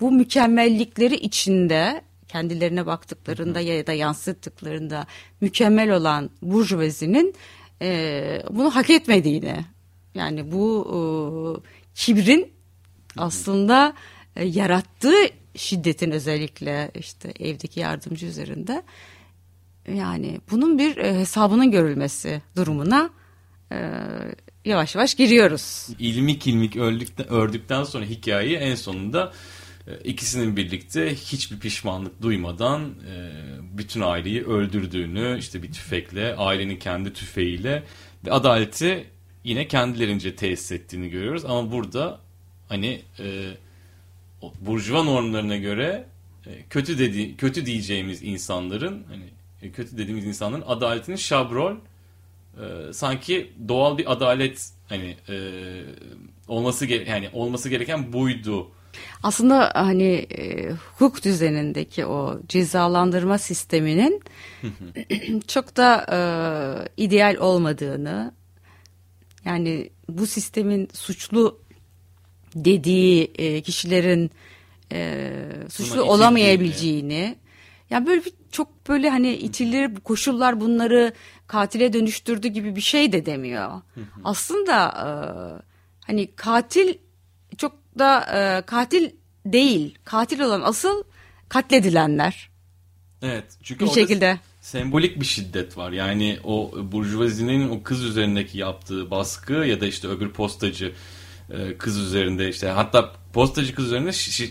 bu 0.00 0.12
mükemmellikleri 0.12 1.14
içinde 1.14 2.02
kendilerine 2.28 2.86
baktıklarında 2.86 3.60
ya 3.60 3.86
da 3.86 3.92
yansıttıklarında 3.92 5.06
mükemmel 5.40 5.90
olan 5.90 6.30
burjuvazinin 6.42 7.34
e, 7.82 8.42
bunu 8.50 8.74
hak 8.74 8.90
etmediğini 8.90 9.64
yani 10.14 10.52
bu 10.52 10.66
e, 10.88 10.98
kibrin 11.94 12.52
aslında 13.16 13.94
e, 14.36 14.44
yarattığı 14.44 15.30
şiddetin 15.54 16.10
özellikle 16.10 16.90
işte 16.94 17.32
evdeki 17.40 17.80
yardımcı 17.80 18.26
üzerinde 18.26 18.82
yani 19.94 20.40
bunun 20.50 20.78
bir 20.78 20.96
e, 20.96 21.18
hesabının 21.18 21.70
görülmesi 21.70 22.42
durumuna 22.56 23.10
e, 23.72 23.78
yavaş 24.64 24.94
yavaş 24.94 25.14
giriyoruz. 25.14 25.88
İlmik 25.98 26.46
ilmik 26.46 26.76
öldükten, 26.76 27.28
ördükten 27.28 27.84
sonra 27.84 28.04
hikayeyi 28.04 28.56
en 28.56 28.74
sonunda 28.74 29.32
e, 29.86 29.98
ikisinin 30.04 30.56
birlikte 30.56 31.14
hiçbir 31.14 31.58
pişmanlık 31.58 32.22
duymadan 32.22 32.82
e, 32.82 33.32
bütün 33.78 34.00
aileyi 34.00 34.44
öldürdüğünü 34.44 35.38
işte 35.38 35.62
bir 35.62 35.72
tüfekle 35.72 36.36
ailenin 36.36 36.76
kendi 36.76 37.12
tüfeğiyle 37.12 37.82
ve 38.24 38.32
adaleti 38.32 39.06
yine 39.44 39.68
kendilerince 39.68 40.36
tesis 40.36 40.72
ettiğini 40.72 41.10
görüyoruz 41.10 41.44
ama 41.44 41.72
burada 41.72 42.20
hani 42.68 43.02
e, 43.18 43.50
burjuva 44.60 45.02
normlarına 45.02 45.56
göre 45.56 46.06
e, 46.46 46.50
kötü 46.70 46.98
dedi 46.98 47.36
kötü 47.36 47.66
diyeceğimiz 47.66 48.22
insanların 48.22 49.04
hani 49.08 49.24
e, 49.62 49.72
kötü 49.72 49.98
dediğimiz 49.98 50.24
insanların 50.24 50.64
adaletini 50.66 51.18
şabrol 51.18 51.76
e, 52.56 52.92
sanki 52.92 53.52
doğal 53.68 53.98
bir 53.98 54.12
adalet 54.12 54.70
hani 54.88 55.16
e, 55.28 55.36
olması 56.48 56.86
yani 56.86 57.28
olması 57.32 57.68
gereken 57.68 58.12
buydu. 58.12 58.70
Aslında 59.22 59.72
hani 59.74 60.12
e, 60.14 60.70
hukuk 60.70 61.24
düzenindeki 61.24 62.06
o 62.06 62.40
cezalandırma 62.48 63.38
sisteminin 63.38 64.22
çok 65.48 65.76
da 65.76 66.06
e, 66.12 66.18
ideal 67.02 67.36
olmadığını 67.36 68.34
yani 69.44 69.90
bu 70.08 70.26
sistemin 70.26 70.88
suçlu 70.92 71.60
dediği 72.54 73.30
e, 73.38 73.62
kişilerin 73.62 74.30
e, 74.92 75.30
suçlu 75.68 76.02
olamayabileceğini 76.02 77.36
yani 77.90 78.06
böyle 78.06 78.24
bir 78.24 78.32
çok 78.50 78.88
böyle 78.88 79.10
hani 79.10 79.32
itilleri 79.34 79.94
koşullar 79.94 80.60
bunları 80.60 81.12
katile 81.46 81.92
dönüştürdü 81.92 82.48
gibi 82.48 82.76
bir 82.76 82.80
şey 82.80 83.12
de 83.12 83.26
demiyor. 83.26 83.80
Aslında 84.24 84.86
e, 84.88 85.08
hani 86.06 86.30
katil 86.36 86.94
çok 87.58 87.72
da 87.98 88.20
e, 88.20 88.62
katil 88.66 89.10
değil. 89.46 89.98
Katil 90.04 90.40
olan 90.40 90.62
asıl 90.62 91.02
katledilenler. 91.48 92.50
Evet. 93.22 93.44
Çünkü 93.62 93.84
bir 93.84 93.90
şekilde 93.90 94.38
sembolik 94.60 95.20
bir 95.20 95.26
şiddet 95.26 95.76
var. 95.76 95.92
Yani 95.92 96.38
o 96.44 96.72
burjuvazinin 96.92 97.68
o 97.68 97.82
kız 97.82 98.04
üzerindeki 98.04 98.58
yaptığı 98.58 99.10
baskı 99.10 99.52
ya 99.52 99.80
da 99.80 99.86
işte 99.86 100.08
öbür 100.08 100.30
postacı 100.30 100.92
e, 101.50 101.78
kız 101.78 101.98
üzerinde 101.98 102.48
işte 102.48 102.68
hatta 102.68 103.12
postacı 103.32 103.74
kız 103.74 103.86
üzerinde 103.86 104.10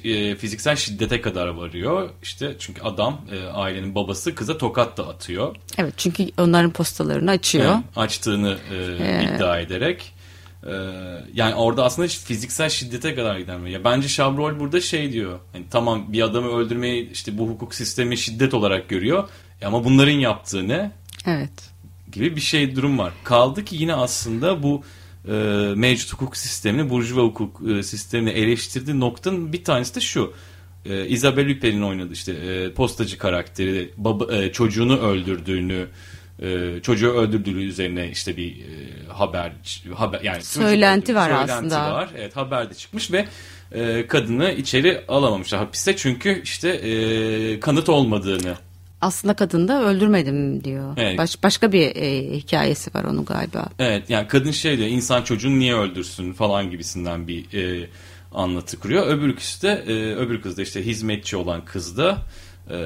e, 0.10 0.36
fiziksel 0.36 0.75
şiddete 0.75 1.22
kadar 1.22 1.48
varıyor. 1.48 2.10
İşte 2.24 2.56
çünkü 2.60 2.82
adam 2.82 3.22
e, 3.32 3.48
ailenin 3.48 3.96
babası 3.96 4.36
kıza 4.36 4.58
tokat 4.58 4.98
da 4.98 5.08
atıyor. 5.08 5.56
Evet 5.78 5.94
çünkü 5.98 6.28
onların 6.38 6.72
postalarını 6.72 7.32
açıyor. 7.32 7.66
Yani 7.66 7.84
açtığını 7.96 8.58
ee... 8.72 9.24
iddia 9.24 9.60
ederek. 9.60 10.12
yani 11.34 11.56
orada 11.56 11.86
aslında 11.86 12.08
fiziksel 12.08 12.70
şiddete 12.70 13.16
kadar 13.16 13.38
giden 13.40 13.66
ya 13.66 13.84
bence 13.84 14.08
Şabrol 14.08 14.60
burada 14.60 14.82
şey 14.82 15.12
diyor 15.12 15.40
hani 15.54 15.66
tamam 15.72 16.14
bir 16.14 16.22
adamı 16.22 16.58
öldürmeyi 16.58 17.12
işte 17.12 17.38
bu 17.38 17.50
hukuk 17.50 17.75
sistemi 17.75 18.18
şiddet 18.18 18.54
olarak 18.54 18.90
görüyor 18.90 19.30
ama 19.66 19.84
bunların 19.86 20.12
yaptığı 20.12 20.68
ne? 20.68 20.92
Evet. 21.25 21.70
Gibi 22.12 22.36
bir 22.36 22.42
şey 22.42 22.75
durum 22.75 23.00
var. 23.00 23.14
Kaldı 23.24 23.66
ki 23.66 23.75
yine 23.75 23.94
aslında 23.94 24.64
bu 24.64 24.84
e, 25.27 25.34
mevcut 25.75 26.13
hukuk 26.13 26.38
sistemini, 26.38 26.89
burjuva 26.89 27.22
hukuk 27.22 27.62
e, 27.70 27.84
sistemini 27.84 28.29
eleştirdiği 28.29 29.00
noktanın 29.00 29.53
bir 29.53 29.63
tanesi 29.63 29.96
de 29.96 30.00
şu. 30.00 30.34
E, 30.86 31.08
Isabelle 31.08 31.53
Hupper'in 31.53 31.82
oynadığı 31.82 32.13
işte 32.13 32.32
e, 32.34 32.74
postacı 32.74 33.17
karakteri 33.17 33.94
baba, 33.98 34.36
e, 34.36 34.51
çocuğunu 34.51 35.00
öldürdüğünü 35.00 35.88
e, 36.41 36.79
çocuğu 36.82 37.10
öldürdüğü 37.10 37.63
üzerine 37.63 38.10
işte 38.12 38.38
bir 38.38 38.51
e, 38.51 39.08
haber 39.08 39.51
haber 39.96 40.22
yani 40.22 40.44
söylenti 40.44 41.15
var 41.15 41.29
söylenti 41.29 41.53
aslında. 41.53 41.94
Var. 41.94 42.10
Evet 42.17 42.36
haberde 42.36 42.74
çıkmış 42.74 43.12
ve 43.12 43.27
e, 43.72 44.08
kadını 44.08 44.51
içeri 44.51 45.03
alamamışlar 45.08 45.60
hapiste 45.60 45.96
çünkü 45.96 46.41
işte 46.44 46.70
e, 46.70 47.60
kanıt 47.60 47.89
olmadığını 47.89 48.55
aslında 49.06 49.34
kadın 49.34 49.68
da 49.68 49.84
öldürmedim 49.84 50.64
diyor. 50.64 50.94
Evet. 50.98 51.18
Baş, 51.18 51.44
başka 51.44 51.72
bir 51.72 51.96
e, 51.96 52.38
hikayesi 52.38 52.94
var 52.96 53.04
onun 53.04 53.26
galiba. 53.26 53.70
Evet 53.80 54.10
yani 54.10 54.28
kadın 54.28 54.52
şey 54.52 54.78
diyor 54.78 54.90
insan 54.90 55.22
çocuğunu 55.22 55.60
niye 55.60 55.76
öldürsün 55.76 56.34
falan 56.34 56.72
gibisinden 56.72 57.28
bir 57.28 57.54
e, 57.54 57.90
anlatı 58.34 58.80
kuruyor. 58.80 59.08
Öbür 59.08 59.36
kız 59.36 59.60
da 59.64 59.76
e, 59.76 60.16
öbür 60.16 60.42
kız 60.42 60.58
da 60.58 60.62
işte 60.62 60.86
hizmetçi 60.86 61.38
olan 61.38 61.66
kız 61.66 61.98
da 61.98 62.18
e, 62.70 62.78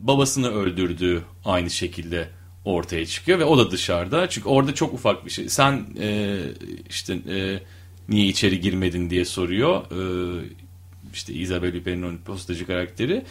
babasını 0.00 0.50
öldürdüğü 0.50 1.22
aynı 1.44 1.70
şekilde 1.70 2.28
ortaya 2.64 3.06
çıkıyor 3.06 3.38
ve 3.38 3.44
o 3.44 3.58
da 3.58 3.70
dışarıda. 3.70 4.28
Çünkü 4.28 4.48
orada 4.48 4.74
çok 4.74 4.94
ufak 4.94 5.26
bir 5.26 5.30
şey. 5.30 5.48
Sen 5.48 5.86
e, 6.00 6.38
işte 6.88 7.14
e, 7.14 7.60
niye 8.08 8.26
içeri 8.26 8.60
girmedin 8.60 9.10
diye 9.10 9.24
soruyor. 9.24 9.82
E, 9.82 10.44
işte 11.12 11.32
Isabel 11.32 11.76
Huppert'in 11.76 12.18
postacı 12.18 12.66
karakteri. 12.66 13.24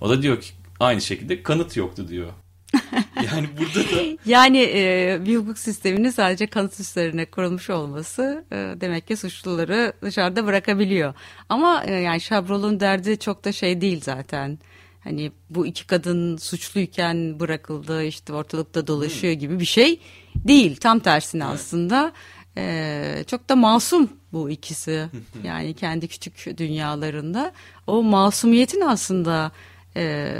O 0.00 0.08
da 0.08 0.22
diyor 0.22 0.40
ki 0.40 0.48
aynı 0.80 1.00
şekilde 1.00 1.42
kanıt 1.42 1.76
yoktu 1.76 2.08
diyor. 2.08 2.32
yani 3.16 3.48
burada 3.58 3.80
da 3.80 4.18
yani 4.26 4.58
e, 4.58 5.18
bir 5.26 5.36
hukuk 5.36 5.58
sisteminin 5.58 6.10
sadece 6.10 6.46
kanıt 6.46 6.80
üzerine 6.80 7.24
kurulmuş 7.26 7.70
olması 7.70 8.44
e, 8.52 8.56
demek 8.56 9.06
ki 9.08 9.16
suçluları 9.16 9.92
dışarıda 10.02 10.46
bırakabiliyor. 10.46 11.14
Ama 11.48 11.84
e, 11.84 11.94
yani 11.94 12.20
Şabrol'un 12.20 12.80
derdi 12.80 13.18
çok 13.18 13.44
da 13.44 13.52
şey 13.52 13.80
değil 13.80 14.00
zaten. 14.00 14.58
Hani 15.04 15.32
bu 15.50 15.66
iki 15.66 15.86
kadın 15.86 16.36
suçluyken 16.36 17.40
bırakıldı 17.40 18.04
işte 18.04 18.32
ortalıkta 18.32 18.86
dolaşıyor 18.86 19.32
hmm. 19.32 19.40
gibi 19.40 19.60
bir 19.60 19.64
şey 19.64 20.00
değil. 20.36 20.76
Tam 20.76 20.98
tersine 20.98 21.44
evet. 21.44 21.54
aslında 21.54 22.12
e, 22.56 23.24
çok 23.26 23.48
da 23.48 23.56
masum 23.56 24.08
bu 24.32 24.50
ikisi. 24.50 25.08
yani 25.44 25.74
kendi 25.74 26.08
küçük 26.08 26.58
dünyalarında 26.58 27.52
o 27.86 28.02
masumiyetin 28.02 28.80
aslında 28.80 29.52
e, 29.96 30.36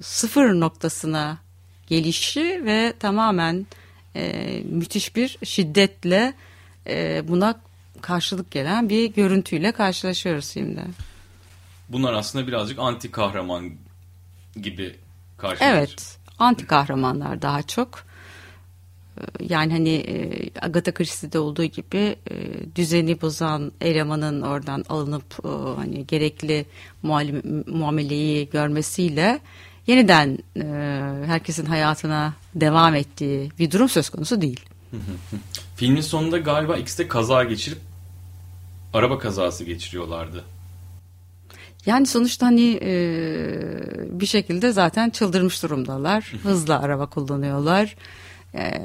sıfır 0.00 0.60
noktasına 0.60 1.38
gelişi 1.86 2.62
ve 2.64 2.94
tamamen 3.00 3.66
e, 4.16 4.62
müthiş 4.64 5.16
bir 5.16 5.38
şiddetle 5.44 6.34
e, 6.86 7.28
buna 7.28 7.60
karşılık 8.00 8.50
gelen 8.50 8.88
bir 8.88 9.14
görüntüyle 9.14 9.72
karşılaşıyoruz 9.72 10.50
şimdi. 10.50 10.80
Bunlar 11.88 12.12
aslında 12.12 12.46
birazcık 12.46 12.78
anti 12.78 13.10
kahraman 13.10 13.70
gibi 14.62 14.96
karşılaşıyor. 15.38 15.78
Evet, 15.78 16.18
anti 16.38 16.66
kahramanlar 16.66 17.42
daha 17.42 17.62
çok. 17.62 18.04
E, 19.22 19.44
yani 19.54 19.72
hani 19.72 19.94
e, 19.94 20.50
Agatha 20.60 20.94
Christie'de 20.94 21.38
olduğu 21.38 21.64
gibi 21.64 22.16
e, 22.30 22.34
düzeni 22.76 23.20
bozan 23.20 23.72
elemanın 23.80 24.42
oradan 24.42 24.84
alınıp 24.88 25.44
hani 25.76 26.06
gerekli 26.06 26.66
muameleyi 27.66 28.50
görmesiyle 28.50 29.40
yeniden 29.86 30.38
e, 30.56 30.62
herkesin 31.26 31.66
hayatına 31.66 32.34
devam 32.54 32.94
ettiği 32.94 33.50
bir 33.58 33.70
durum 33.70 33.88
söz 33.88 34.08
konusu 34.08 34.40
değil. 34.40 34.60
Filmin 35.76 36.00
sonunda 36.00 36.38
galiba 36.38 36.76
ikisi 36.76 36.98
de 36.98 37.08
kaza 37.08 37.44
geçirip 37.44 37.78
araba 38.92 39.18
kazası 39.18 39.64
geçiriyorlardı. 39.64 40.44
Yani 41.86 42.06
sonuçta 42.06 42.46
hani 42.46 42.78
e, 42.82 42.94
bir 44.20 44.26
şekilde 44.26 44.72
zaten 44.72 45.10
çıldırmış 45.10 45.62
durumdalar. 45.62 46.32
Hızla 46.42 46.82
araba 46.82 47.06
kullanıyorlar. 47.06 47.96
E, 48.54 48.80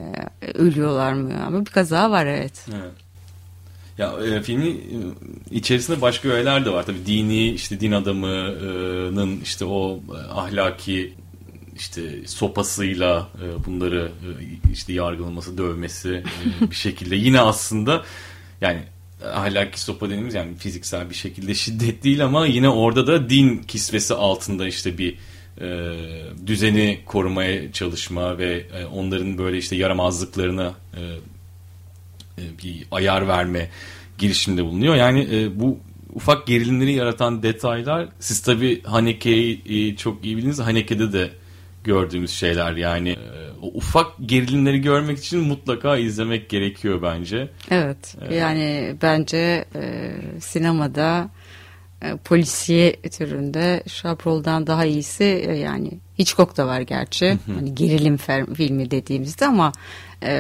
ölüyorlar 0.53 1.13
mı? 1.13 1.43
Ama 1.45 1.65
bir 1.65 1.71
kaza 1.71 2.12
var 2.12 2.25
evet. 2.25 2.65
Evet. 2.69 2.91
Ya 3.97 4.13
e, 4.25 4.41
filmin 4.41 4.75
e, 4.75 5.55
içerisinde 5.55 6.01
başka 6.01 6.29
öğeler 6.29 6.65
de 6.65 6.69
var. 6.69 6.86
Tabii 6.86 7.05
dini 7.05 7.50
işte 7.50 7.79
din 7.79 7.91
adamının 7.91 9.41
işte 9.41 9.65
o 9.65 10.00
e, 10.15 10.31
ahlaki 10.31 11.13
işte 11.75 12.27
sopasıyla 12.27 13.29
e, 13.43 13.65
bunları 13.65 14.12
e, 14.24 14.29
işte 14.71 14.93
yargılaması, 14.93 15.57
dövmesi 15.57 16.24
e, 16.62 16.69
bir 16.71 16.75
şekilde 16.75 17.15
yine 17.15 17.39
aslında 17.39 18.03
yani 18.62 18.79
ahlaki 19.33 19.81
sopa 19.81 20.05
dediğimiz 20.05 20.33
yani 20.33 20.55
fiziksel 20.55 21.09
bir 21.09 21.15
şekilde 21.15 21.55
şiddet 21.55 22.03
değil 22.03 22.25
ama 22.25 22.45
yine 22.45 22.69
orada 22.69 23.07
da 23.07 23.29
din 23.29 23.57
kisvesi 23.57 24.13
altında 24.13 24.67
işte 24.67 24.97
bir 24.97 25.17
e, 25.61 25.67
düzeni 26.47 26.99
korumaya 27.05 27.71
çalışma 27.71 28.37
ve 28.37 28.65
e, 28.73 28.85
onların 28.85 29.37
böyle 29.37 29.57
işte 29.57 29.75
yaramazlıklarına 29.75 30.73
e, 30.93 31.01
e, 32.41 32.43
bir 32.63 32.87
ayar 32.91 33.27
verme 33.27 33.69
girişimde 34.17 34.63
bulunuyor. 34.63 34.95
Yani 34.95 35.27
e, 35.32 35.60
bu 35.60 35.79
ufak 36.13 36.47
gerilimleri 36.47 36.93
yaratan 36.93 37.43
detaylar 37.43 38.08
siz 38.19 38.41
tabi 38.41 38.84
Haneke'yi 38.84 39.62
e, 39.69 39.95
çok 39.95 40.25
iyi 40.25 40.36
bildiğiniz 40.38 40.60
Haneke'de 40.60 41.13
de 41.13 41.29
gördüğümüz 41.84 42.32
şeyler 42.32 42.73
yani 42.73 43.10
e, 43.10 43.47
o 43.62 43.67
ufak 43.67 44.08
gerilimleri 44.25 44.82
görmek 44.82 45.19
için 45.19 45.39
mutlaka 45.39 45.97
izlemek 45.97 46.49
gerekiyor 46.49 47.01
bence. 47.01 47.49
Evet 47.69 48.15
ee, 48.21 48.36
yani 48.36 48.95
bence 49.01 49.65
e, 49.75 50.13
sinemada 50.39 51.29
polisiye 52.25 52.93
türünde 52.93 53.83
Chabrol'dan 53.88 54.67
daha 54.67 54.86
iyisi 54.86 55.23
e, 55.23 55.57
yani 55.57 55.91
Hitchcock 56.19 56.57
da 56.57 56.67
var 56.67 56.81
gerçi 56.81 57.38
hani 57.55 57.75
gerilim 57.75 58.17
filmi 58.55 58.91
dediğimizde 58.91 59.45
ama 59.45 59.71
e, 60.23 60.33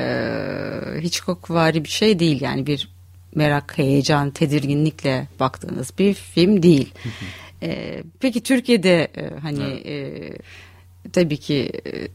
Hitchcock 1.01 1.51
vari 1.51 1.83
bir 1.83 1.89
şey 1.89 2.19
değil 2.19 2.41
yani 2.41 2.67
bir 2.67 2.89
merak, 3.35 3.77
heyecan, 3.77 4.31
tedirginlikle 4.31 5.27
baktığınız 5.39 5.93
bir 5.99 6.13
film 6.13 6.63
değil. 6.63 6.93
e, 7.63 8.03
peki 8.19 8.43
Türkiye'de 8.43 9.07
e, 9.17 9.39
hani 9.41 9.81
evet. 9.85 9.85
e, 11.05 11.09
tabii 11.13 11.37
ki 11.37 11.71
e, 11.85 12.07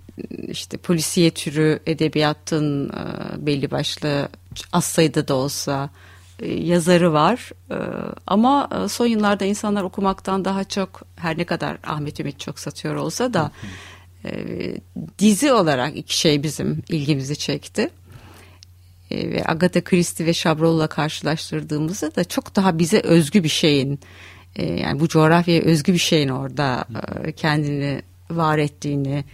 işte 0.48 0.76
polisiye 0.76 1.31
türü 1.31 1.81
edebiyatın 1.87 2.88
e, 2.88 3.46
belli 3.46 3.70
başlı 3.70 4.28
az 4.72 4.85
sayıda 4.85 5.28
da 5.28 5.35
olsa 5.35 5.90
e, 5.90 6.12
yazarı 6.48 7.12
var. 7.12 7.50
E, 7.70 7.76
ama 8.26 8.68
e, 8.85 8.88
son 8.88 9.07
yıllarda 9.07 9.44
insanlar 9.44 9.83
okumaktan 9.83 10.44
daha 10.44 10.64
çok 10.64 11.02
her 11.16 11.38
ne 11.38 11.44
kadar 11.44 11.78
Ahmet 11.87 12.20
Ümit 12.20 12.40
çok 12.40 12.59
satıyor 12.59 12.94
olsa 12.94 13.35
da 13.35 13.50
e, 14.24 14.31
dizi 15.18 15.52
olarak 15.52 15.96
iki 15.96 16.18
şey 16.18 16.42
bizim 16.42 16.83
ilgimizi 16.88 17.37
çekti. 17.37 17.90
E, 19.11 19.31
ve 19.31 19.42
Agatha 19.46 19.85
Christie 19.85 20.26
ve 20.26 20.33
Chabrol'la 20.33 20.87
karşılaştırdığımızda 20.87 22.14
da 22.14 22.24
çok 22.24 22.57
daha 22.57 22.78
bize 22.78 23.00
özgü 23.00 23.44
bir 23.44 23.48
şeyin 23.48 24.00
e, 24.57 24.66
yani 24.66 25.00
bu 25.00 25.09
coğrafyaya 25.09 25.62
özgü 25.62 25.92
bir 25.92 25.98
şeyin 25.98 26.28
orada 26.28 26.85
e, 27.24 27.33
kendini 27.33 28.02
var 28.31 28.59
ettiğini 28.59 29.24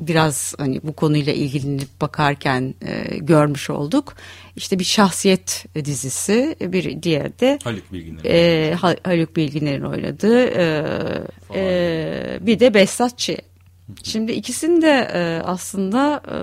biraz 0.00 0.54
hani 0.58 0.80
bu 0.82 0.92
konuyla 0.92 1.32
ilgilenip 1.32 2.00
bakarken 2.00 2.74
görmüş 3.16 3.70
olduk. 3.70 4.14
İşte 4.56 4.78
bir 4.78 4.84
şahsiyet 4.84 5.66
dizisi, 5.84 6.56
bir 6.60 7.02
diğer 7.02 7.38
de 7.38 7.58
Haluk 7.64 7.92
Bilginer'in 7.92 8.24
e, 8.24 8.74
Haluk 9.04 9.36
Bilginer'in 9.36 9.82
oynadığı 9.82 10.44
e, 10.44 10.84
e, 11.54 12.38
bir 12.40 12.60
de 12.60 12.74
Behzatçı. 12.74 13.36
Şimdi 14.02 14.32
ikisinde 14.32 15.10
e, 15.14 15.42
aslında 15.44 16.22
e, 16.28 16.38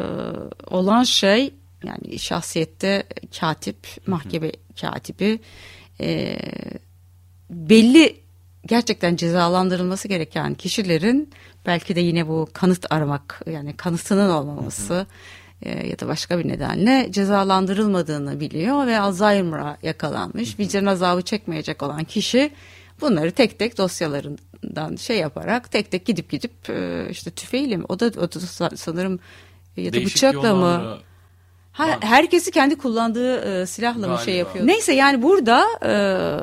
olan 0.76 1.04
şey 1.04 1.54
yani 1.84 2.20
şahsiyette 2.20 3.04
katip, 3.40 3.78
mahkeme 4.08 4.52
katibi 4.82 5.40
e, 6.02 6.38
belli 7.50 8.21
gerçekten 8.68 9.16
cezalandırılması 9.16 10.08
gereken 10.08 10.54
kişilerin 10.54 11.30
belki 11.66 11.96
de 11.96 12.00
yine 12.00 12.28
bu 12.28 12.48
kanıt 12.54 12.86
aramak 12.90 13.42
yani 13.46 13.78
kanıtının 13.78 14.30
olmaması 14.30 15.06
e, 15.62 15.88
ya 15.88 16.00
da 16.00 16.08
başka 16.08 16.40
bir 16.40 16.48
nedenle 16.48 17.08
cezalandırılmadığını 17.12 18.40
biliyor 18.40 18.88
ve 18.88 19.00
Alzheimer'a 19.00 19.78
yakalanmış, 19.84 20.60
vicdan 20.60 20.86
azabı 20.86 21.22
çekmeyecek 21.22 21.84
olan 21.84 22.04
kişi 22.04 22.52
bunları 23.02 23.32
tek 23.32 23.60
tek 23.60 23.78
dosyalarından 23.78 24.96
şey 24.96 25.18
yaparak 25.18 25.72
tek 25.72 25.92
tek 25.92 26.06
gidip 26.06 26.30
gidip 26.30 26.70
e, 26.70 27.08
işte 27.10 27.32
tüfeğiyle 27.32 27.78
mi 27.78 27.84
o 27.90 28.00
da, 28.00 28.06
o 28.06 28.32
da 28.32 28.70
sanırım 28.78 29.20
ya 29.78 29.90
da 29.90 29.94
Değişik 29.94 30.16
bıçakla 30.16 30.56
mı 30.56 30.98
Ha, 31.72 31.98
herkesi 32.02 32.52
kendi 32.52 32.78
kullandığı 32.78 33.62
e, 33.62 33.66
silahla 33.66 34.08
mı 34.08 34.20
şey 34.26 34.36
yapıyor? 34.36 34.68
Neyse 34.68 34.94
yani 34.94 35.22
burada 35.22 35.66
e, 35.82 35.92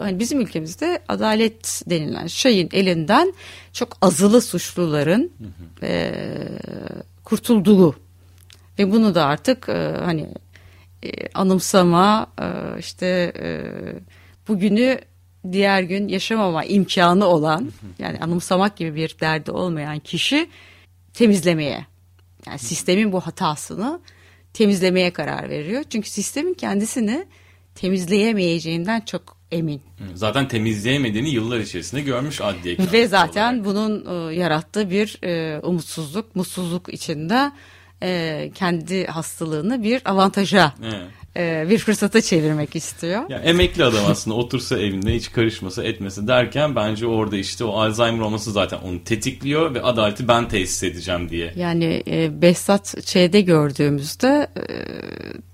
hani 0.02 0.18
bizim 0.18 0.40
ülkemizde 0.40 1.02
adalet 1.08 1.82
denilen 1.86 2.26
şeyin 2.26 2.68
elinden 2.72 3.32
çok 3.72 3.88
azılı 4.02 4.42
suçluların 4.42 5.32
e, 5.82 6.12
kurtulduğu 7.24 7.96
ve 8.78 8.92
bunu 8.92 9.14
da 9.14 9.24
artık 9.24 9.68
e, 9.68 9.94
hani 10.04 10.28
e, 11.02 11.28
anımsama 11.34 12.26
e, 12.40 12.78
işte 12.78 13.32
e, 13.40 13.62
bugünü 14.48 14.98
diğer 15.52 15.82
gün 15.82 16.08
yaşamama 16.08 16.64
imkanı 16.64 17.26
olan 17.26 17.72
yani 17.98 18.18
anımsamak 18.18 18.76
gibi 18.76 18.94
bir 18.94 19.16
derdi 19.20 19.50
olmayan 19.50 19.98
kişi 19.98 20.48
temizlemeye 21.14 21.86
yani 22.46 22.58
sistemin 22.58 23.12
bu 23.12 23.20
hatasını 23.20 24.00
temizlemeye 24.58 25.10
karar 25.10 25.50
veriyor. 25.50 25.84
Çünkü 25.90 26.10
sistemin 26.10 26.54
kendisini 26.54 27.26
temizleyemeyeceğinden 27.74 29.00
çok 29.00 29.36
emin. 29.52 29.82
Zaten 30.14 30.48
temizleyemediğini 30.48 31.30
yıllar 31.30 31.58
içerisinde 31.58 32.00
görmüş 32.00 32.40
adliye. 32.40 32.76
Ve 32.92 33.06
zaten 33.06 33.52
olarak. 33.52 33.64
bunun 33.64 34.30
e, 34.30 34.34
yarattığı 34.34 34.90
bir 34.90 35.18
e, 35.24 35.60
umutsuzluk, 35.60 36.36
mutsuzluk 36.36 36.92
içinde 36.92 37.52
e, 38.02 38.50
kendi 38.54 39.06
hastalığını 39.06 39.82
bir 39.82 40.10
avantaja 40.10 40.74
evet. 40.82 40.94
E, 41.38 41.66
bir 41.70 41.78
fırsata 41.78 42.20
çevirmek 42.20 42.76
istiyor. 42.76 43.30
Ya 43.30 43.38
emekli 43.38 43.84
adam 43.84 44.04
aslında 44.08 44.36
otursa 44.36 44.78
evinde 44.78 45.14
hiç 45.14 45.32
karışmasa 45.32 45.84
etmese 45.84 46.26
derken 46.26 46.76
bence 46.76 47.06
orada 47.06 47.36
işte 47.36 47.64
o 47.64 47.72
Alzheimer 47.72 48.20
olması 48.20 48.52
zaten 48.52 48.78
onu 48.78 49.04
tetikliyor 49.04 49.74
ve 49.74 49.82
adaleti 49.82 50.28
ben 50.28 50.48
tesis 50.48 50.82
edeceğim 50.82 51.28
diye. 51.28 51.52
Yani 51.56 52.02
e, 52.06 52.42
Behzat 52.42 52.94
Ç'de 53.04 53.40
gördüğümüzde 53.40 54.48
e, 54.56 54.62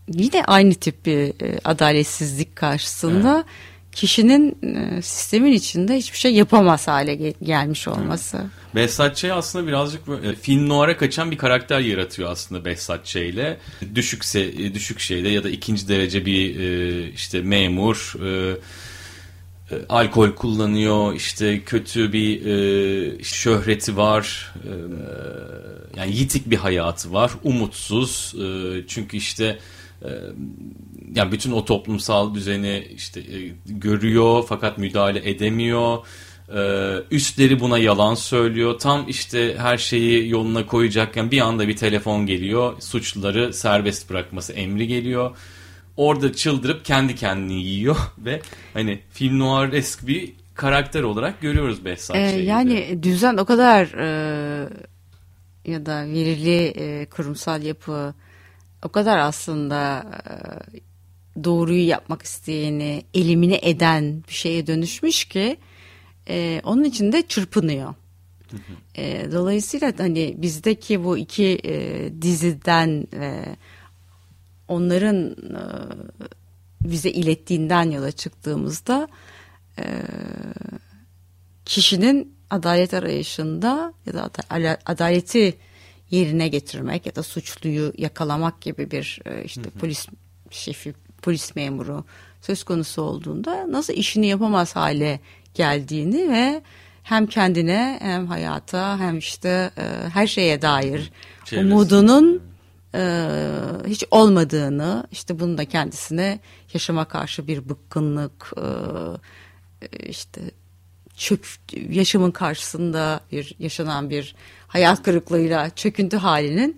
yine 0.08 0.44
aynı 0.44 0.74
tip 0.74 1.06
bir 1.06 1.18
e, 1.18 1.58
adaletsizlik 1.64 2.56
karşısında 2.56 3.34
evet. 3.36 3.46
Kişinin 3.94 4.56
e, 4.62 5.02
sistemin 5.02 5.52
içinde 5.52 5.96
hiçbir 5.96 6.18
şey 6.18 6.34
yapamaz 6.34 6.88
hale 6.88 7.14
gel- 7.14 7.34
gelmiş 7.42 7.88
olması. 7.88 8.36
Evet. 8.36 8.74
Behzat 8.74 9.16
Ç. 9.16 9.24
aslında 9.24 9.66
birazcık 9.66 10.08
böyle, 10.08 10.34
film 10.34 10.68
noir'a 10.68 10.96
kaçan 10.96 11.30
bir 11.30 11.38
karakter 11.38 11.80
yaratıyor 11.80 12.30
aslında 12.30 12.64
Behzat 12.64 13.06
Ç. 13.06 13.16
ile. 13.16 13.58
Düşükse, 13.94 14.40
e, 14.40 14.74
düşük 14.74 15.00
şeyde 15.00 15.28
ya 15.28 15.44
da 15.44 15.50
ikinci 15.50 15.88
derece 15.88 16.26
bir 16.26 16.60
e, 16.60 17.10
işte 17.10 17.40
memur, 17.42 18.14
e, 18.26 18.56
alkol 19.88 20.30
kullanıyor, 20.30 21.14
işte 21.14 21.60
kötü 21.64 22.12
bir 22.12 22.42
şöhreti 23.24 23.96
var, 23.96 24.54
yani 25.96 26.16
yitik 26.16 26.50
bir 26.50 26.56
hayatı 26.56 27.12
var, 27.12 27.32
umutsuz. 27.42 28.34
çünkü 28.88 29.16
işte 29.16 29.58
yani 31.14 31.32
bütün 31.32 31.52
o 31.52 31.64
toplumsal 31.64 32.34
düzeni 32.34 32.88
işte 32.94 33.22
görüyor 33.66 34.44
fakat 34.48 34.78
müdahale 34.78 35.30
edemiyor 35.30 35.98
üstleri 37.10 37.60
buna 37.60 37.78
yalan 37.78 38.14
söylüyor. 38.14 38.78
Tam 38.78 39.08
işte 39.08 39.56
her 39.58 39.78
şeyi 39.78 40.28
yoluna 40.28 40.66
koyacakken 40.66 41.30
bir 41.30 41.40
anda 41.40 41.68
bir 41.68 41.76
telefon 41.76 42.26
geliyor. 42.26 42.80
Suçluları 42.80 43.52
serbest 43.52 44.10
bırakması 44.10 44.52
emri 44.52 44.86
geliyor. 44.86 45.36
Orada 45.96 46.32
çıldırıp 46.32 46.84
kendi 46.84 47.14
kendini 47.14 47.62
yiyor 47.62 47.96
ve 48.18 48.40
hani 48.74 49.00
film 49.10 49.38
noir 49.38 49.72
esk 49.72 50.06
bir 50.06 50.32
karakter 50.54 51.02
olarak 51.02 51.40
görüyoruz 51.40 51.84
Behzat 51.84 52.16
ee, 52.16 52.20
Yani 52.20 53.02
düzen 53.02 53.36
o 53.36 53.44
kadar 53.44 53.86
e, 53.86 54.68
ya 55.64 55.86
da 55.86 56.06
verili 56.06 56.64
e, 56.66 57.06
kurumsal 57.06 57.62
yapı 57.62 58.14
o 58.84 58.88
kadar 58.88 59.18
aslında 59.18 60.06
e, 60.30 61.44
doğruyu 61.44 61.86
yapmak 61.86 62.22
isteyeni 62.22 63.04
elimine 63.14 63.58
eden 63.62 64.24
bir 64.28 64.34
şeye 64.34 64.66
dönüşmüş 64.66 65.24
ki 65.24 65.56
e, 66.28 66.60
onun 66.64 66.84
için 66.84 67.12
de 67.12 67.26
çırpınıyor. 67.26 67.94
E, 68.94 69.32
dolayısıyla 69.32 69.92
hani 69.98 70.34
bizdeki 70.38 71.04
bu 71.04 71.18
iki 71.18 71.60
e, 71.64 72.12
diziden 72.22 73.06
ve 73.12 73.56
onların 74.68 75.30
e, 75.30 75.62
bize 76.80 77.10
ilettiğinden 77.10 77.90
yola 77.90 78.12
çıktığımızda 78.12 79.08
e, 79.78 79.84
kişinin 81.64 82.34
adalet 82.50 82.94
arayışında 82.94 83.92
ya 84.06 84.14
da 84.14 84.30
adaleti 84.86 85.54
yerine 86.10 86.48
getirmek 86.48 87.06
ya 87.06 87.16
da 87.16 87.22
suçluyu 87.22 87.92
yakalamak 87.98 88.60
gibi 88.60 88.90
bir 88.90 89.20
e, 89.24 89.44
işte 89.44 89.62
polis 89.62 90.06
şefi 90.50 90.94
polis 91.22 91.56
memuru 91.56 92.04
söz 92.40 92.64
konusu 92.64 93.02
olduğunda 93.02 93.72
nasıl 93.72 93.92
işini 93.92 94.26
yapamaz 94.26 94.76
hale 94.76 95.20
geldiğini 95.54 96.32
ve 96.32 96.62
hem 97.02 97.26
kendine 97.26 97.98
hem 98.02 98.26
hayata 98.26 98.98
hem 98.98 99.18
işte 99.18 99.70
e, 99.78 100.08
her 100.08 100.26
şeye 100.26 100.62
dair 100.62 101.12
Çevresi. 101.44 101.66
umudunun 101.66 102.42
e, 102.94 103.28
hiç 103.86 104.04
olmadığını 104.10 105.06
işte 105.10 105.40
bunu 105.40 105.58
da 105.58 105.64
kendisine 105.64 106.40
yaşama 106.74 107.04
karşı 107.04 107.46
bir 107.46 107.68
bıkkınlık 107.68 108.52
e, 108.56 110.08
işte 110.08 110.40
çök 111.16 111.40
yaşamın 111.90 112.30
karşısında 112.30 113.20
bir 113.32 113.54
yaşanan 113.58 114.10
bir 114.10 114.34
hayat 114.68 115.02
kırıklığıyla 115.02 115.70
çöküntü 115.70 116.16
halinin 116.16 116.76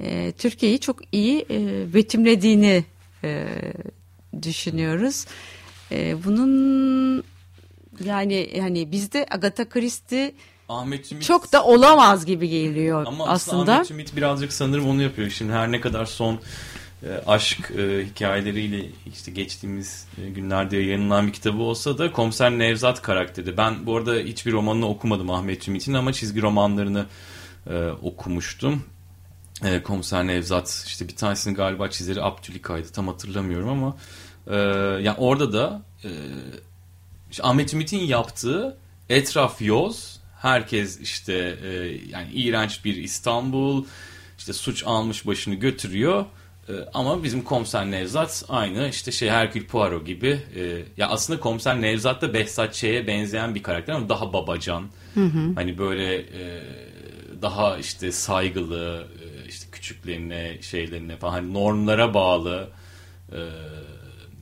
e, 0.00 0.32
Türkiye'yi 0.32 0.78
çok 0.80 0.96
iyi 1.12 1.46
e, 1.50 1.86
betimlediğini 1.94 2.84
e, 3.24 3.46
düşünüyoruz. 4.42 5.26
E, 5.92 6.24
bunun 6.24 7.24
yani 8.04 8.50
yani 8.56 8.92
bizde 8.92 9.26
Agatha 9.30 9.68
Christie 9.68 10.34
Ahmet 10.68 11.12
Ümit 11.12 11.24
çok 11.24 11.52
da 11.52 11.64
olamaz 11.64 12.26
gibi 12.26 12.48
geliyor 12.48 13.06
ama 13.06 13.28
aslında. 13.28 13.32
aslında. 13.32 13.74
Ahmet 13.74 13.90
Ümit 13.90 14.16
birazcık 14.16 14.52
sanırım 14.52 14.88
onu 14.88 15.02
yapıyor. 15.02 15.30
Şimdi 15.30 15.52
her 15.52 15.72
ne 15.72 15.80
kadar 15.80 16.04
son 16.04 16.40
aşk 17.26 17.70
e, 17.70 18.06
hikayeleriyle 18.06 18.86
işte 19.12 19.30
geçtiğimiz 19.30 20.06
e, 20.22 20.28
günlerde 20.28 20.76
yayınlanan 20.76 21.26
bir 21.26 21.32
kitabı 21.32 21.62
olsa 21.62 21.98
da 21.98 22.12
Komiser 22.12 22.50
Nevzat 22.50 23.02
karakteri. 23.02 23.56
Ben 23.56 23.86
bu 23.86 23.96
arada 23.96 24.14
hiçbir 24.14 24.52
romanını 24.52 24.88
okumadım 24.88 25.30
Ahmet 25.30 25.68
Ümit'in 25.68 25.94
ama 25.94 26.12
çizgi 26.12 26.42
romanlarını 26.42 27.06
e, 27.66 27.86
okumuştum. 27.86 28.84
E, 29.64 29.82
Komiser 29.82 30.26
Nevzat 30.26 30.84
işte 30.86 31.08
bir 31.08 31.16
tanesini 31.16 31.54
galiba 31.54 31.90
çizeri 31.90 32.22
Abdülika'ydı 32.22 32.88
tam 32.88 33.08
hatırlamıyorum 33.08 33.68
ama 33.68 33.96
e, 34.46 34.56
yani 35.02 35.16
orada 35.18 35.52
da 35.52 35.82
e, 36.04 36.10
işte 37.30 37.42
Ahmet 37.42 37.74
Ümit'in 37.74 38.00
yaptığı 38.00 38.78
etraf 39.08 39.62
yoz, 39.62 40.20
herkes 40.40 41.00
işte 41.00 41.58
e, 41.64 41.68
yani 42.08 42.32
iğrenç 42.32 42.84
bir 42.84 42.96
İstanbul, 42.96 43.84
işte 44.38 44.52
suç 44.52 44.82
almış 44.86 45.26
başını 45.26 45.54
götürüyor. 45.54 46.24
E, 46.68 46.72
ama 46.94 47.24
bizim 47.24 47.44
komiser 47.44 47.90
Nevzat 47.90 48.44
aynı 48.48 48.88
işte 48.88 49.12
şey 49.12 49.30
Herkül 49.30 49.66
Poirot 49.66 50.06
gibi. 50.06 50.40
E, 50.56 50.82
ya 50.96 51.08
aslında 51.08 51.40
komiser 51.40 51.82
Nevzat 51.82 52.22
da 52.22 52.34
Behzat 52.34 52.74
Ç'ye 52.74 53.06
benzeyen 53.06 53.54
bir 53.54 53.62
karakter 53.62 53.92
ama 53.92 54.08
daha 54.08 54.32
babacan. 54.32 54.84
Hı 55.14 55.24
hı. 55.24 55.54
Hani 55.54 55.78
böyle 55.78 56.16
e, 56.16 56.62
daha 57.42 57.78
işte 57.78 58.12
saygılı, 58.12 59.06
e, 59.24 59.48
işte 59.48 59.66
küçüklerine, 59.72 60.58
şeylerine 60.62 61.16
falan 61.16 61.32
hani 61.32 61.54
normlara 61.54 62.14
bağlı. 62.14 62.70
E, 63.32 63.38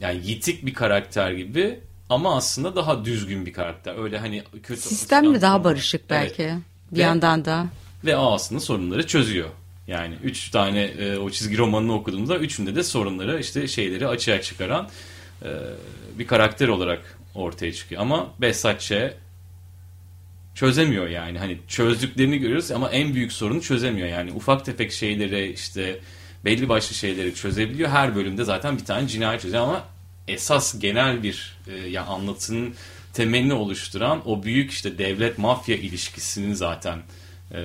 yani 0.00 0.20
yitik 0.24 0.66
bir 0.66 0.74
karakter 0.74 1.32
gibi 1.32 1.80
ama 2.10 2.36
aslında 2.36 2.76
daha 2.76 3.04
düzgün 3.04 3.46
bir 3.46 3.52
karakter. 3.52 4.02
Öyle 4.02 4.18
hani 4.18 4.42
kötü. 4.62 4.80
Sistem 4.80 5.26
mi 5.26 5.40
daha 5.40 5.64
barışık 5.64 6.10
belki 6.10 6.42
evet. 6.42 6.56
bir 6.92 6.98
ve, 6.98 7.02
yandan 7.02 7.44
da. 7.44 7.66
Ve 8.04 8.16
o 8.16 8.32
aslında 8.32 8.60
sorunları 8.60 9.06
çözüyor. 9.06 9.48
Yani 9.88 10.14
üç 10.24 10.50
tane 10.50 10.82
e, 10.82 11.18
o 11.18 11.30
çizgi 11.30 11.58
romanını 11.58 11.94
okuduğumuzda 11.94 12.38
üçünde 12.38 12.74
de 12.74 12.82
sorunları 12.82 13.40
işte 13.40 13.68
şeyleri 13.68 14.08
açığa 14.08 14.40
çıkaran 14.40 14.88
e, 15.42 15.48
bir 16.18 16.26
karakter 16.26 16.68
olarak 16.68 17.18
ortaya 17.34 17.72
çıkıyor. 17.72 18.02
Ama 18.02 18.34
Behzatçı 18.40 19.14
çözemiyor 20.54 21.08
yani. 21.08 21.38
Hani 21.38 21.58
çözdüklerini 21.68 22.38
görüyoruz 22.38 22.70
ama 22.70 22.90
en 22.90 23.14
büyük 23.14 23.32
sorunu 23.32 23.62
çözemiyor. 23.62 24.08
Yani 24.08 24.32
ufak 24.32 24.64
tefek 24.64 24.92
şeyleri 24.92 25.52
işte 25.52 26.00
belli 26.44 26.68
başlı 26.68 26.94
şeyleri 26.94 27.34
çözebiliyor. 27.34 27.90
Her 27.90 28.16
bölümde 28.16 28.44
zaten 28.44 28.78
bir 28.78 28.84
tane 28.84 29.08
cinayet 29.08 29.42
çözüyor 29.42 29.62
ama 29.62 29.84
esas 30.28 30.78
genel 30.78 31.22
bir 31.22 31.58
e, 31.68 31.88
ya 31.88 32.04
anlatının 32.04 32.74
temelini 33.12 33.52
oluşturan 33.52 34.28
o 34.28 34.42
büyük 34.42 34.70
işte 34.70 34.98
devlet 34.98 35.38
mafya 35.38 35.76
ilişkisinin 35.76 36.54
zaten 36.54 36.98
e, 37.52 37.60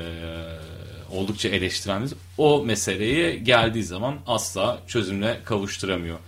oldukça 1.11 1.49
eleştiren 1.49 2.09
o 2.37 2.65
meseleye 2.65 3.35
geldiği 3.35 3.83
zaman 3.83 4.17
asla 4.27 4.81
çözümle 4.87 5.39
kavuşturamıyor. 5.45 6.19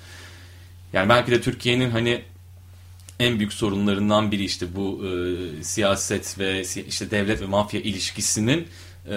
Yani 0.94 1.10
belki 1.10 1.32
de 1.32 1.42
Türkiye'nin 1.42 1.90
hani 1.90 2.22
en 3.20 3.40
büyük 3.40 3.54
sorunlarından 3.54 4.32
biri 4.32 4.44
işte 4.44 4.76
bu 4.76 5.06
e, 5.08 5.64
siyaset 5.64 6.40
ve 6.40 6.62
işte 6.88 7.12
devlet 7.12 7.42
ve 7.42 7.46
mafya 7.46 7.82
ilişkisinin 7.82 8.68
e, 9.10 9.16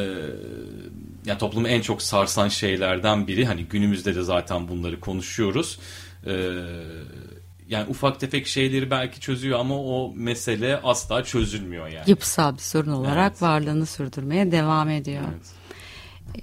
yani 1.27 1.39
toplumu 1.39 1.69
en 1.69 1.81
çok 1.81 2.03
sarsan 2.03 2.49
şeylerden 2.49 3.27
biri. 3.27 3.47
Hani 3.47 3.65
günümüzde 3.65 4.15
de 4.15 4.23
zaten 4.23 4.69
bunları 4.69 5.01
konuşuyoruz. 5.01 5.79
Ee, 6.27 6.51
yani 7.69 7.87
ufak 7.89 8.21
tefek 8.21 8.47
şeyleri 8.47 8.91
belki 8.91 9.21
çözüyor 9.21 9.59
ama 9.59 9.79
o 9.79 10.13
mesele 10.17 10.81
asla 10.83 11.25
çözülmüyor 11.25 11.89
yani. 11.89 12.11
Yapısal 12.11 12.55
bir 12.55 12.63
sorun 12.63 12.93
olarak 12.93 13.31
evet. 13.33 13.43
varlığını 13.43 13.87
sürdürmeye 13.87 14.53
devam 14.53 14.89
ediyor. 14.89 15.23
Evet. 15.31 15.57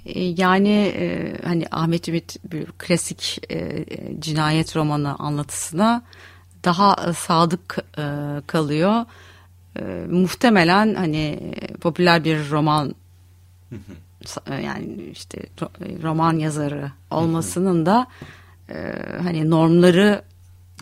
Ee, 0.06 0.20
yani 0.22 0.92
e, 0.96 1.36
hani 1.44 1.66
Ahmet 1.70 2.08
Ümit 2.08 2.36
bir 2.52 2.66
klasik 2.66 3.52
e, 3.52 3.84
cinayet 4.18 4.76
romanı 4.76 5.14
anlatısına 5.18 6.02
daha 6.64 7.12
sadık 7.12 7.78
e, 7.98 8.02
kalıyor. 8.46 9.04
Muhtemelen 10.10 10.94
hani 10.94 11.54
popüler 11.80 12.24
bir 12.24 12.50
roman 12.50 12.94
yani 14.62 15.02
işte 15.12 15.38
roman 16.02 16.38
yazarı 16.38 16.90
olmasının 17.10 17.86
da 17.86 18.06
e, 18.68 18.74
hani 19.22 19.50
normları 19.50 20.22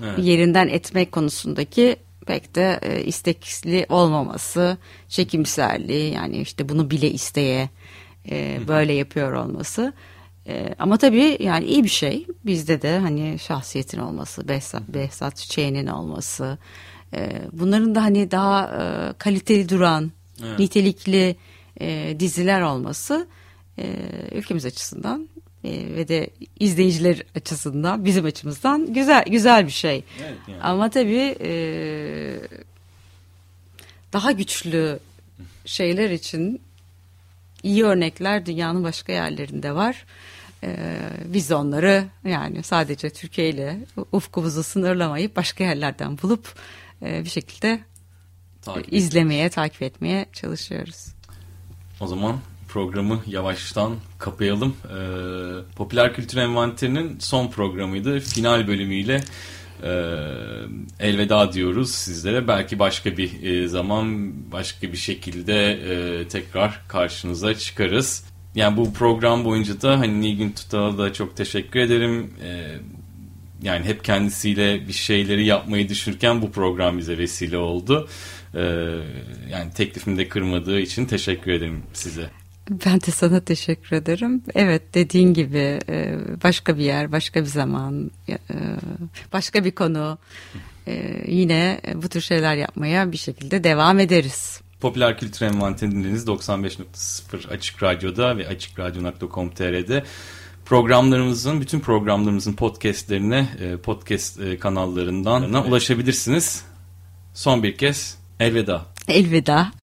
evet. 0.03 0.19
yerinden 0.19 0.69
etmek 0.69 1.13
konusundaki 1.13 1.97
pek 2.27 2.55
de 2.55 2.81
e, 2.83 3.05
istekli 3.05 3.87
olmaması, 3.89 4.77
çekimserliği 5.09 6.13
yani 6.13 6.37
işte 6.37 6.69
bunu 6.69 6.91
bile 6.91 7.11
isteye 7.11 7.71
e, 8.31 8.61
böyle 8.69 8.93
yapıyor 8.93 9.33
olması 9.33 9.93
E, 10.47 10.75
ama 10.79 10.97
tabii 10.97 11.39
yani 11.41 11.65
iyi 11.65 11.85
bir 11.85 11.89
şey. 11.89 12.27
Bizde 12.45 12.83
de 12.83 12.99
hani 12.99 13.39
şahsiyetin 13.39 13.99
olması, 13.99 14.49
Behzat, 14.49 14.83
Behzat 14.89 15.37
Çiçeği'nin 15.37 15.87
olması. 15.87 16.59
E, 17.15 17.43
bunların 17.53 17.95
da 17.95 18.03
hani 18.03 18.31
daha 18.31 18.65
e, 18.65 19.13
kaliteli 19.19 19.69
duran, 19.69 20.13
evet. 20.45 20.59
nitelikli 20.59 21.37
e, 21.81 22.17
diziler 22.21 22.61
olması 22.61 23.27
e, 23.79 23.97
ülkemiz 24.33 24.67
açısından 24.67 25.29
e, 25.65 25.71
ve 25.71 26.09
de 26.09 26.31
izleyiciler 26.61 27.23
açısından 27.37 28.05
bizim 28.05 28.25
açımızdan 28.25 28.95
güzel 28.95 29.25
güzel 29.25 29.67
bir 29.67 29.73
şey. 29.73 30.05
Evet, 30.23 30.37
yani. 30.49 30.63
Ama 30.63 30.91
tabii 30.91 31.37
e, 31.41 31.53
daha 34.13 34.33
güçlü 34.33 34.99
şeyler 35.65 36.11
için 36.11 36.61
iyi 37.63 37.85
örnekler 37.85 38.47
dünyanın 38.47 38.85
başka 38.85 39.13
yerlerinde 39.13 39.75
var. 39.75 40.05
Ee, 40.65 40.99
biz 41.25 41.53
onları 41.53 42.05
yani 42.25 42.63
sadece 42.63 43.11
Türkiye 43.11 43.49
ile 43.49 43.79
ufkumuzu 44.13 44.63
sınırlamayıp 44.63 45.37
başka 45.37 45.65
yerlerden 45.65 46.19
bulup 46.23 46.55
e, 47.03 47.25
bir 47.25 47.29
şekilde 47.29 47.81
takip 48.63 48.93
izlemeye, 48.93 49.49
takip 49.49 49.83
etmeye 49.83 50.27
çalışıyoruz. 50.33 51.07
O 52.01 52.07
zaman 52.07 52.39
programı 52.73 53.23
yavaştan 53.27 53.97
kapayalım. 54.19 54.77
Ee, 54.85 55.75
Popüler 55.77 56.15
Kültür 56.15 56.39
Envanteri'nin 56.39 57.19
son 57.19 57.49
programıydı. 57.49 58.21
Final 58.21 58.67
bölümüyle 58.69 59.21
e, 59.83 59.91
elveda 61.01 61.53
diyoruz 61.53 61.91
sizlere. 61.91 62.49
Belki 62.49 62.79
başka 62.79 63.17
bir 63.17 63.43
e, 63.43 63.69
zaman, 63.69 64.33
başka 64.53 64.93
bir 64.93 64.97
şekilde 64.97 65.73
e, 65.73 66.29
tekrar 66.29 66.81
karşınıza 66.89 67.55
çıkarız. 67.55 68.25
Yani 68.55 68.77
bu 68.77 68.93
program 68.93 69.45
boyunca 69.45 69.83
da 69.83 69.99
hani 69.99 70.21
Nilgün 70.21 70.51
Tutal'a 70.51 70.99
da 70.99 71.13
çok 71.13 71.37
teşekkür 71.37 71.81
ederim. 71.81 72.35
E, 72.45 72.79
yani 73.63 73.85
hep 73.85 74.05
kendisiyle 74.05 74.89
bir 74.89 74.93
şeyleri 74.93 75.45
yapmayı 75.45 75.89
düşünürken 75.89 76.43
bu 76.43 76.51
program 76.51 76.99
bize 76.99 77.19
vesile 77.19 77.59
oldu. 77.59 78.09
Ee, 78.55 78.61
yani 79.51 79.73
teklifimi 79.75 80.19
de 80.19 80.29
kırmadığı 80.29 80.81
için 80.81 81.07
teşekkür 81.07 81.53
ederim 81.53 81.83
size. 81.93 82.31
Ben 82.71 83.01
de 83.01 83.11
sana 83.11 83.41
teşekkür 83.41 83.97
ederim. 83.97 84.43
Evet 84.55 84.83
dediğin 84.95 85.35
gibi 85.35 85.79
e, 85.89 86.19
başka 86.45 86.79
bir 86.79 86.83
yer, 86.83 87.13
başka 87.13 87.41
bir 87.41 87.47
zaman, 87.47 88.11
e, 88.29 88.39
başka 89.33 89.65
bir 89.65 89.71
konu 89.71 90.19
e, 90.87 91.25
yine 91.27 91.81
bu 91.95 92.09
tür 92.09 92.21
şeyler 92.21 92.57
yapmaya 92.57 93.13
bir 93.13 93.17
şekilde 93.17 93.65
devam 93.65 93.99
ederiz. 93.99 94.61
Popüler 94.81 95.19
Kültür 95.19 95.47
Envanteriniz 95.47 96.27
95.0 96.27 97.49
Açık 97.49 97.83
Radyo'da 97.83 98.37
ve 98.37 98.49
açıkradyo.com.tr'de 98.49 100.05
programlarımızın, 100.65 101.61
bütün 101.61 101.81
programlarımızın 101.81 102.53
podcastlerine 102.53 103.49
podcast 103.83 104.41
kanallarından 104.61 105.67
ulaşabilirsiniz. 105.69 106.65
Son 107.35 107.63
bir 107.63 107.77
kez 107.77 108.19
elveda. 108.41 108.87
Elveda. 109.09 109.82